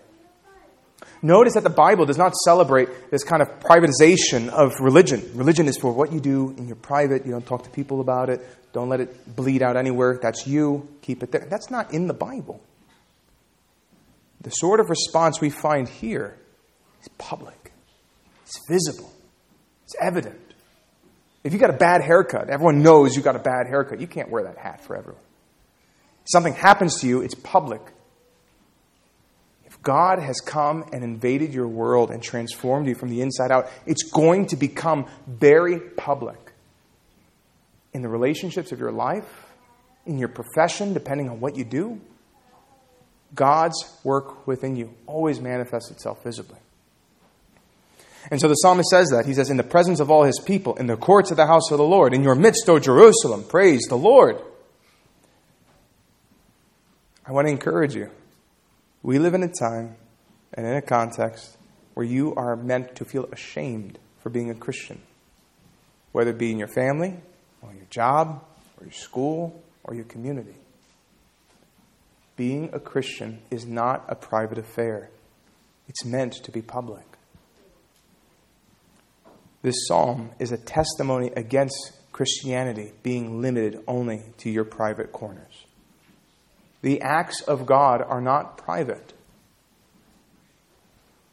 Notice 1.21 1.53
that 1.55 1.63
the 1.63 1.69
Bible 1.69 2.05
does 2.05 2.17
not 2.17 2.35
celebrate 2.35 3.09
this 3.09 3.23
kind 3.23 3.41
of 3.41 3.59
privatization 3.59 4.49
of 4.49 4.73
religion. 4.79 5.23
Religion 5.33 5.67
is 5.67 5.77
for 5.77 5.91
what 5.91 6.11
you 6.11 6.19
do 6.19 6.53
in 6.57 6.67
your 6.67 6.75
private, 6.75 7.25
you 7.25 7.31
don't 7.31 7.45
talk 7.45 7.63
to 7.63 7.69
people 7.69 8.01
about 8.01 8.29
it, 8.29 8.45
don't 8.73 8.89
let 8.89 8.99
it 8.99 9.35
bleed 9.35 9.63
out 9.63 9.77
anywhere. 9.77 10.19
That's 10.21 10.45
you. 10.45 10.87
Keep 11.01 11.23
it 11.23 11.31
there. 11.31 11.47
That's 11.49 11.71
not 11.71 11.93
in 11.93 12.07
the 12.07 12.13
Bible. 12.13 12.61
The 14.41 14.49
sort 14.51 14.79
of 14.79 14.89
response 14.89 15.41
we 15.41 15.49
find 15.49 15.89
here 15.89 16.37
is 17.01 17.07
public, 17.17 17.71
it's 18.43 18.59
visible, 18.69 19.11
it's 19.85 19.95
evident. 19.99 20.39
If 21.43 21.53
you 21.53 21.59
got 21.59 21.69
a 21.69 21.77
bad 21.77 22.01
haircut, 22.01 22.49
everyone 22.49 22.81
knows 22.81 23.15
you 23.15 23.21
got 23.21 23.35
a 23.35 23.39
bad 23.39 23.67
haircut. 23.67 24.01
You 24.01 24.07
can't 24.07 24.31
wear 24.31 24.43
that 24.43 24.57
hat 24.57 24.83
forever. 24.83 25.15
Something 26.25 26.53
happens 26.53 27.01
to 27.01 27.07
you, 27.07 27.21
it's 27.21 27.35
public. 27.35 27.81
God 29.85 30.19
has 30.19 30.41
come 30.41 30.83
and 30.91 31.03
invaded 31.03 31.53
your 31.53 31.67
world 31.67 32.09
and 32.09 32.21
transformed 32.21 32.87
you 32.87 32.95
from 32.95 33.09
the 33.09 33.21
inside 33.21 33.51
out, 33.51 33.69
it's 33.85 34.03
going 34.03 34.47
to 34.47 34.55
become 34.55 35.05
very 35.27 35.79
public 35.79 36.51
in 37.93 38.01
the 38.01 38.09
relationships 38.09 38.71
of 38.71 38.79
your 38.79 38.91
life, 38.91 39.45
in 40.05 40.17
your 40.17 40.27
profession, 40.27 40.93
depending 40.93 41.29
on 41.29 41.39
what 41.39 41.55
you 41.55 41.63
do, 41.63 42.01
God's 43.35 43.85
work 44.03 44.47
within 44.47 44.75
you 44.75 44.93
always 45.05 45.39
manifests 45.39 45.91
itself 45.91 46.23
visibly. 46.23 46.57
And 48.31 48.41
so 48.41 48.47
the 48.47 48.55
psalmist 48.55 48.89
says 48.89 49.09
that. 49.09 49.27
He 49.27 49.35
says, 49.35 49.51
In 49.51 49.57
the 49.57 49.63
presence 49.63 49.99
of 49.99 50.09
all 50.09 50.23
his 50.23 50.39
people, 50.43 50.75
in 50.77 50.87
the 50.87 50.97
courts 50.97 51.29
of 51.29 51.37
the 51.37 51.45
house 51.45 51.69
of 51.69 51.77
the 51.77 51.83
Lord, 51.83 52.13
in 52.13 52.23
your 52.23 52.33
midst, 52.33 52.67
O 52.67 52.79
Jerusalem, 52.79 53.43
praise 53.43 53.83
the 53.87 53.97
Lord. 53.97 54.41
I 57.23 57.31
want 57.33 57.47
to 57.47 57.51
encourage 57.51 57.93
you. 57.93 58.09
We 59.05 59.19
live 59.19 59.35
in 59.35 59.43
a 59.43 59.47
time 59.47 59.97
and 60.55 60.65
in 60.65 60.73
a 60.73 60.81
context 60.81 61.57
where 61.93 62.07
you 62.07 62.33
are 62.33 62.55
meant 62.55 62.95
to 62.95 63.05
feel 63.05 63.29
ashamed 63.31 63.99
for 64.17 64.31
being 64.31 64.49
a 64.49 64.55
Christian, 64.55 64.99
whether 66.11 66.31
it 66.31 66.39
be 66.39 66.49
in 66.49 66.57
your 66.57 66.67
family, 66.67 67.13
or 67.61 67.71
your 67.71 67.85
job, 67.91 68.43
or 68.79 68.85
your 68.85 68.93
school, 68.93 69.61
or 69.83 69.93
your 69.93 70.05
community. 70.05 70.55
Being 72.35 72.71
a 72.73 72.79
Christian 72.79 73.43
is 73.51 73.67
not 73.67 74.05
a 74.07 74.15
private 74.15 74.57
affair, 74.57 75.11
it's 75.87 76.03
meant 76.03 76.33
to 76.43 76.51
be 76.51 76.63
public. 76.63 77.05
This 79.61 79.75
psalm 79.87 80.31
is 80.39 80.51
a 80.51 80.57
testimony 80.57 81.29
against 81.37 81.91
Christianity 82.11 82.91
being 83.03 83.39
limited 83.39 83.83
only 83.87 84.23
to 84.39 84.49
your 84.49 84.65
private 84.65 85.11
corners. 85.11 85.54
The 86.85 87.01
acts 87.01 87.41
of 87.41 87.65
God 87.65 88.03
are 88.03 88.21
not 88.21 88.59
private. 88.59 89.11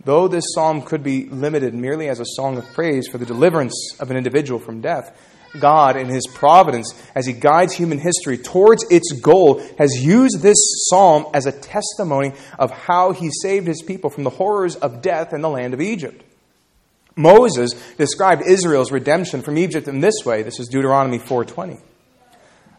Though 0.02 0.26
this 0.26 0.46
psalm 0.54 0.80
could 0.80 1.02
be 1.02 1.26
limited 1.26 1.74
merely 1.74 2.08
as 2.08 2.20
a 2.20 2.24
song 2.24 2.56
of 2.56 2.72
praise 2.72 3.06
for 3.06 3.18
the 3.18 3.26
deliverance 3.26 3.76
of 4.00 4.10
an 4.10 4.16
individual 4.16 4.58
from 4.58 4.80
death, 4.80 5.14
God, 5.60 5.98
in 5.98 6.08
His 6.08 6.26
providence, 6.26 6.94
as 7.14 7.26
He 7.26 7.34
guides 7.34 7.74
human 7.74 7.98
history 7.98 8.38
towards 8.38 8.86
its 8.90 9.12
goal, 9.20 9.62
has 9.76 10.02
used 10.02 10.40
this 10.40 10.56
psalm 10.88 11.26
as 11.34 11.44
a 11.44 11.52
testimony 11.52 12.32
of 12.58 12.70
how 12.70 13.12
He 13.12 13.28
saved 13.42 13.66
His 13.66 13.82
people 13.82 14.08
from 14.08 14.24
the 14.24 14.30
horrors 14.30 14.76
of 14.76 15.02
death 15.02 15.34
in 15.34 15.42
the 15.42 15.50
land 15.50 15.74
of 15.74 15.82
Egypt. 15.82 16.24
Moses 17.14 17.74
described 17.98 18.40
Israel's 18.46 18.90
redemption 18.90 19.42
from 19.42 19.58
Egypt 19.58 19.86
in 19.86 20.00
this 20.00 20.24
way. 20.24 20.42
This 20.42 20.58
is 20.58 20.68
Deuteronomy 20.68 21.18
4:20. 21.18 21.91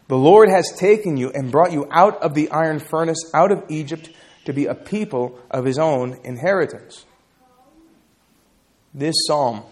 The 0.08 0.16
Lord 0.16 0.48
has 0.50 0.72
taken 0.76 1.16
you 1.16 1.30
and 1.30 1.50
brought 1.50 1.72
you 1.72 1.88
out 1.90 2.22
of 2.22 2.34
the 2.34 2.50
iron 2.50 2.78
furnace, 2.78 3.30
out 3.32 3.50
of 3.50 3.64
Egypt, 3.68 4.10
to 4.44 4.52
be 4.52 4.66
a 4.66 4.74
people 4.74 5.38
of 5.50 5.64
his 5.64 5.78
own 5.78 6.18
inheritance. 6.24 7.04
This 8.92 9.14
psalm 9.26 9.62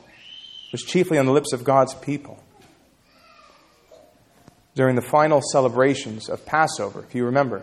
was 0.73 0.83
chiefly 0.83 1.19
on 1.19 1.27
the 1.27 1.33
lips 1.33 1.53
of 1.53 1.65
God's 1.65 1.95
people 1.95 2.43
during 4.75 4.97
the 4.97 5.03
final 5.03 5.41
celebrations 5.53 6.31
of 6.31 6.47
Passover, 6.47 7.05
if 7.05 7.15
you 7.15 7.27
remember. 7.27 7.63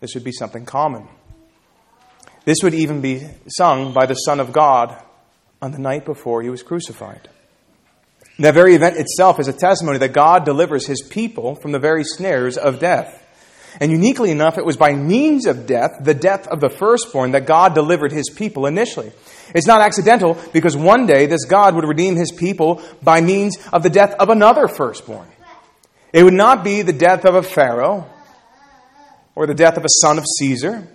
This 0.00 0.14
would 0.14 0.24
be 0.24 0.32
something 0.32 0.64
common. 0.64 1.08
This 2.44 2.62
would 2.62 2.74
even 2.74 3.00
be 3.00 3.26
sung 3.48 3.92
by 3.92 4.06
the 4.06 4.14
Son 4.14 4.40
of 4.40 4.52
God 4.52 5.02
on 5.60 5.72
the 5.72 5.78
night 5.78 6.04
before 6.04 6.42
he 6.42 6.50
was 6.50 6.62
crucified. 6.62 7.28
That 8.38 8.54
very 8.54 8.74
event 8.74 8.96
itself 8.96 9.38
is 9.38 9.48
a 9.48 9.52
testimony 9.52 9.98
that 9.98 10.12
God 10.12 10.44
delivers 10.44 10.86
his 10.86 11.02
people 11.02 11.54
from 11.54 11.72
the 11.72 11.78
very 11.78 12.04
snares 12.04 12.56
of 12.56 12.78
death. 12.78 13.18
And 13.80 13.90
uniquely 13.90 14.30
enough, 14.30 14.58
it 14.58 14.64
was 14.66 14.76
by 14.76 14.94
means 14.94 15.46
of 15.46 15.66
death, 15.66 15.92
the 16.00 16.14
death 16.14 16.46
of 16.46 16.60
the 16.60 16.68
firstborn, 16.68 17.32
that 17.32 17.46
God 17.46 17.74
delivered 17.74 18.12
his 18.12 18.28
people 18.30 18.66
initially. 18.66 19.12
It's 19.54 19.66
not 19.66 19.80
accidental 19.80 20.38
because 20.52 20.76
one 20.76 21.06
day 21.06 21.26
this 21.26 21.44
God 21.44 21.74
would 21.74 21.86
redeem 21.86 22.16
his 22.16 22.32
people 22.32 22.82
by 23.02 23.20
means 23.20 23.56
of 23.72 23.82
the 23.82 23.90
death 23.90 24.14
of 24.18 24.28
another 24.28 24.68
firstborn. 24.68 25.28
It 26.12 26.22
would 26.22 26.34
not 26.34 26.64
be 26.64 26.82
the 26.82 26.92
death 26.92 27.24
of 27.24 27.34
a 27.34 27.42
Pharaoh 27.42 28.06
or 29.34 29.46
the 29.46 29.54
death 29.54 29.76
of 29.78 29.84
a 29.84 30.00
son 30.00 30.18
of 30.18 30.26
Caesar. 30.38 30.86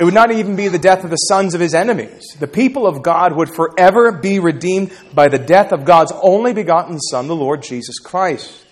It 0.00 0.04
would 0.04 0.14
not 0.14 0.32
even 0.32 0.56
be 0.56 0.68
the 0.68 0.78
death 0.78 1.04
of 1.04 1.10
the 1.10 1.16
sons 1.16 1.54
of 1.54 1.60
his 1.60 1.74
enemies. 1.74 2.34
The 2.38 2.46
people 2.46 2.86
of 2.86 3.02
God 3.02 3.36
would 3.36 3.54
forever 3.54 4.12
be 4.12 4.38
redeemed 4.38 4.92
by 5.12 5.28
the 5.28 5.38
death 5.38 5.72
of 5.72 5.84
God's 5.84 6.10
only 6.22 6.54
begotten 6.54 6.98
Son, 6.98 7.28
the 7.28 7.36
Lord 7.36 7.62
Jesus 7.62 7.98
Christ. 7.98 8.64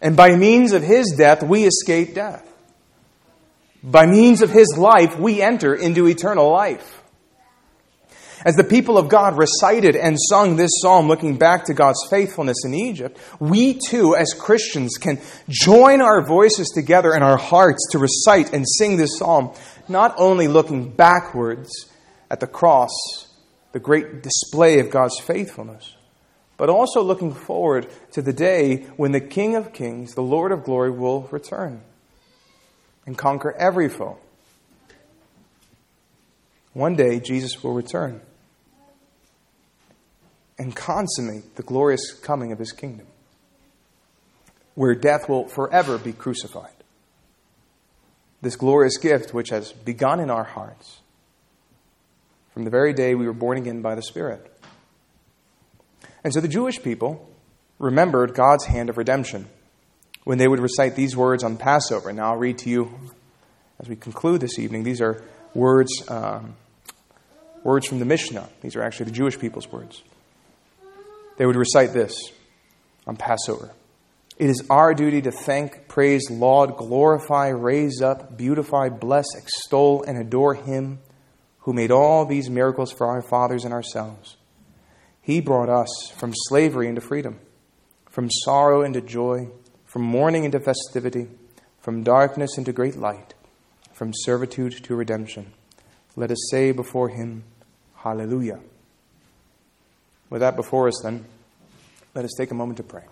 And 0.00 0.16
by 0.16 0.34
means 0.34 0.72
of 0.72 0.82
his 0.82 1.14
death, 1.18 1.42
we 1.42 1.64
escape 1.64 2.14
death. 2.14 2.50
By 3.82 4.06
means 4.06 4.40
of 4.40 4.48
his 4.48 4.78
life, 4.78 5.18
we 5.18 5.42
enter 5.42 5.74
into 5.74 6.08
eternal 6.08 6.50
life. 6.50 7.02
As 8.44 8.54
the 8.54 8.64
people 8.64 8.96
of 8.96 9.08
God 9.08 9.36
recited 9.36 9.96
and 9.96 10.16
sung 10.30 10.56
this 10.56 10.70
psalm 10.80 11.08
looking 11.08 11.36
back 11.36 11.64
to 11.64 11.74
God's 11.74 12.06
faithfulness 12.08 12.58
in 12.64 12.74
Egypt, 12.74 13.18
we 13.40 13.74
too, 13.74 14.14
as 14.14 14.34
Christians, 14.34 14.98
can 14.98 15.20
join 15.48 16.00
our 16.00 16.24
voices 16.24 16.68
together 16.68 17.12
in 17.14 17.22
our 17.22 17.36
hearts 17.36 17.88
to 17.90 17.98
recite 17.98 18.52
and 18.52 18.64
sing 18.66 18.98
this 18.98 19.18
psalm, 19.18 19.52
not 19.88 20.14
only 20.18 20.48
looking 20.48 20.90
backwards 20.90 21.70
at 22.30 22.40
the 22.40 22.46
cross, 22.46 22.90
the 23.72 23.80
great 23.80 24.22
display 24.22 24.78
of 24.80 24.90
God's 24.90 25.18
faithfulness, 25.20 25.94
but 26.56 26.70
also 26.70 27.02
looking 27.02 27.34
forward 27.34 27.86
to 28.12 28.22
the 28.22 28.32
day 28.32 28.84
when 28.96 29.12
the 29.12 29.20
King 29.20 29.54
of 29.54 29.72
Kings, 29.72 30.14
the 30.14 30.22
Lord 30.22 30.52
of 30.52 30.64
glory, 30.64 30.90
will 30.90 31.22
return 31.30 31.82
and 33.04 33.16
conquer 33.16 33.54
every 33.58 33.88
foe. 33.88 34.18
One 36.72 36.96
day, 36.96 37.20
Jesus 37.20 37.62
will 37.62 37.72
return 37.72 38.20
and 40.58 40.74
consummate 40.74 41.56
the 41.56 41.62
glorious 41.62 42.12
coming 42.12 42.52
of 42.52 42.58
his 42.58 42.72
kingdom, 42.72 43.06
where 44.74 44.94
death 44.94 45.28
will 45.28 45.48
forever 45.48 45.98
be 45.98 46.12
crucified. 46.12 46.75
This 48.42 48.56
glorious 48.56 48.98
gift, 48.98 49.32
which 49.32 49.50
has 49.50 49.72
begun 49.72 50.20
in 50.20 50.30
our 50.30 50.44
hearts 50.44 51.00
from 52.52 52.64
the 52.64 52.70
very 52.70 52.92
day 52.92 53.14
we 53.14 53.26
were 53.26 53.34
born 53.34 53.58
again 53.58 53.82
by 53.82 53.94
the 53.94 54.02
Spirit. 54.02 54.50
And 56.24 56.32
so 56.32 56.40
the 56.40 56.48
Jewish 56.48 56.82
people 56.82 57.28
remembered 57.78 58.34
God's 58.34 58.64
hand 58.64 58.88
of 58.88 58.96
redemption 58.96 59.46
when 60.24 60.38
they 60.38 60.48
would 60.48 60.60
recite 60.60 60.96
these 60.96 61.16
words 61.16 61.44
on 61.44 61.56
Passover. 61.56 62.12
Now 62.12 62.32
I'll 62.32 62.38
read 62.38 62.58
to 62.58 62.70
you 62.70 62.98
as 63.78 63.88
we 63.88 63.96
conclude 63.96 64.40
this 64.40 64.58
evening. 64.58 64.84
These 64.84 65.00
are 65.00 65.22
words. 65.54 65.90
Um, 66.08 66.56
words 67.66 67.86
from 67.86 67.98
the 67.98 68.04
Mishnah. 68.04 68.48
These 68.62 68.76
are 68.76 68.82
actually 68.82 69.06
the 69.06 69.12
Jewish 69.12 69.38
people's 69.38 69.70
words. 69.70 70.02
They 71.36 71.44
would 71.44 71.56
recite 71.56 71.92
this 71.92 72.30
on 73.06 73.16
Passover 73.16 73.72
It 74.36 74.50
is 74.50 74.62
our 74.68 74.92
duty 74.92 75.22
to 75.22 75.30
thank, 75.30 75.88
praise, 75.88 76.30
laud, 76.30 76.76
glorify, 76.76 77.48
raise 77.48 78.02
up, 78.02 78.36
beautify, 78.36 78.90
bless, 78.90 79.26
extol, 79.34 80.02
and 80.02 80.18
adore 80.18 80.54
Him 80.54 80.98
who 81.60 81.72
made 81.72 81.90
all 81.90 82.26
these 82.26 82.50
miracles 82.50 82.92
for 82.92 83.06
our 83.06 83.22
fathers 83.22 83.64
and 83.64 83.72
ourselves. 83.72 84.36
He 85.22 85.40
brought 85.40 85.68
us 85.68 85.88
from 86.16 86.32
slavery 86.34 86.86
into 86.86 87.00
freedom, 87.00 87.40
from 88.10 88.30
sorrow 88.30 88.82
into 88.82 89.00
joy, 89.00 89.48
from 89.84 90.02
mourning 90.02 90.44
into 90.44 90.60
festivity, 90.60 91.28
from 91.80 92.04
darkness 92.04 92.58
into 92.58 92.72
great 92.72 92.96
light, 92.96 93.34
from 93.92 94.12
servitude 94.14 94.84
to 94.84 94.94
redemption. 94.94 95.52
Let 96.14 96.30
us 96.30 96.38
say 96.50 96.72
before 96.72 97.08
Him, 97.08 97.44
Hallelujah. 97.96 98.60
With 100.30 100.40
that 100.40 100.54
before 100.56 100.86
us, 100.86 101.00
then, 101.02 101.24
let 102.14 102.24
us 102.24 102.34
take 102.38 102.50
a 102.50 102.54
moment 102.54 102.76
to 102.76 102.82
pray. 102.82 103.02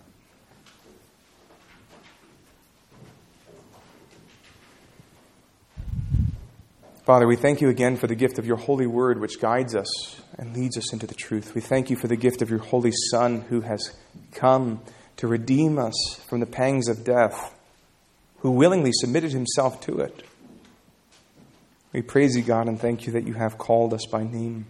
Father, 7.04 7.26
we 7.26 7.36
thank 7.36 7.60
you 7.60 7.68
again 7.68 7.98
for 7.98 8.06
the 8.06 8.14
gift 8.14 8.38
of 8.38 8.46
your 8.46 8.56
holy 8.56 8.86
word, 8.86 9.20
which 9.20 9.38
guides 9.38 9.74
us 9.74 10.22
and 10.38 10.56
leads 10.56 10.78
us 10.78 10.90
into 10.90 11.06
the 11.06 11.14
truth. 11.14 11.54
We 11.54 11.60
thank 11.60 11.90
you 11.90 11.96
for 11.96 12.08
the 12.08 12.16
gift 12.16 12.40
of 12.40 12.48
your 12.48 12.60
holy 12.60 12.92
Son, 13.10 13.42
who 13.42 13.60
has 13.60 13.94
come 14.32 14.80
to 15.18 15.26
redeem 15.26 15.78
us 15.78 15.94
from 16.26 16.40
the 16.40 16.46
pangs 16.46 16.88
of 16.88 17.04
death, 17.04 17.54
who 18.38 18.52
willingly 18.52 18.90
submitted 18.92 19.32
himself 19.32 19.82
to 19.82 19.98
it. 19.98 20.22
We 21.92 22.00
praise 22.00 22.38
you, 22.38 22.42
God, 22.42 22.68
and 22.68 22.80
thank 22.80 23.06
you 23.06 23.12
that 23.12 23.26
you 23.26 23.34
have 23.34 23.58
called 23.58 23.92
us 23.92 24.06
by 24.10 24.24
name 24.24 24.64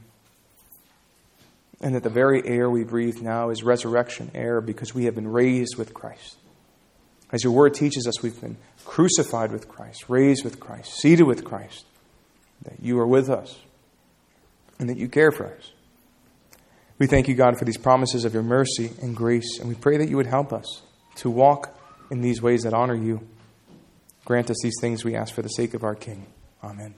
and 1.80 1.94
that 1.94 2.02
the 2.02 2.10
very 2.10 2.44
air 2.44 2.68
we 2.68 2.82
breathe 2.82 3.20
now 3.20 3.50
is 3.50 3.62
resurrection 3.62 4.32
air 4.34 4.60
because 4.60 4.92
we 4.92 5.04
have 5.04 5.14
been 5.14 5.28
raised 5.28 5.76
with 5.76 5.94
Christ. 5.94 6.36
As 7.30 7.44
your 7.44 7.52
word 7.52 7.74
teaches 7.74 8.08
us, 8.08 8.22
we've 8.24 8.40
been 8.40 8.56
crucified 8.84 9.52
with 9.52 9.68
Christ, 9.68 10.06
raised 10.08 10.42
with 10.44 10.58
Christ, 10.58 10.94
seated 10.94 11.24
with 11.24 11.44
Christ, 11.44 11.84
that 12.64 12.80
you 12.80 12.98
are 12.98 13.06
with 13.06 13.30
us, 13.30 13.58
and 14.78 14.88
that 14.88 14.98
you 14.98 15.08
care 15.08 15.30
for 15.30 15.46
us. 15.46 15.72
We 16.98 17.06
thank 17.06 17.28
you, 17.28 17.34
God, 17.34 17.58
for 17.58 17.64
these 17.64 17.76
promises 17.76 18.24
of 18.24 18.34
your 18.34 18.42
mercy 18.42 18.90
and 19.02 19.16
grace, 19.16 19.58
and 19.58 19.68
we 19.68 19.74
pray 19.74 19.96
that 19.96 20.08
you 20.08 20.16
would 20.16 20.26
help 20.26 20.52
us 20.52 20.82
to 21.16 21.30
walk 21.30 21.76
in 22.10 22.20
these 22.20 22.40
ways 22.40 22.62
that 22.62 22.74
honor 22.74 22.94
you. 22.94 23.26
Grant 24.24 24.50
us 24.50 24.56
these 24.62 24.76
things 24.80 25.04
we 25.04 25.14
ask 25.14 25.34
for 25.34 25.42
the 25.42 25.48
sake 25.48 25.74
of 25.74 25.84
our 25.84 25.94
King. 25.94 26.26
Amen. 26.62 26.94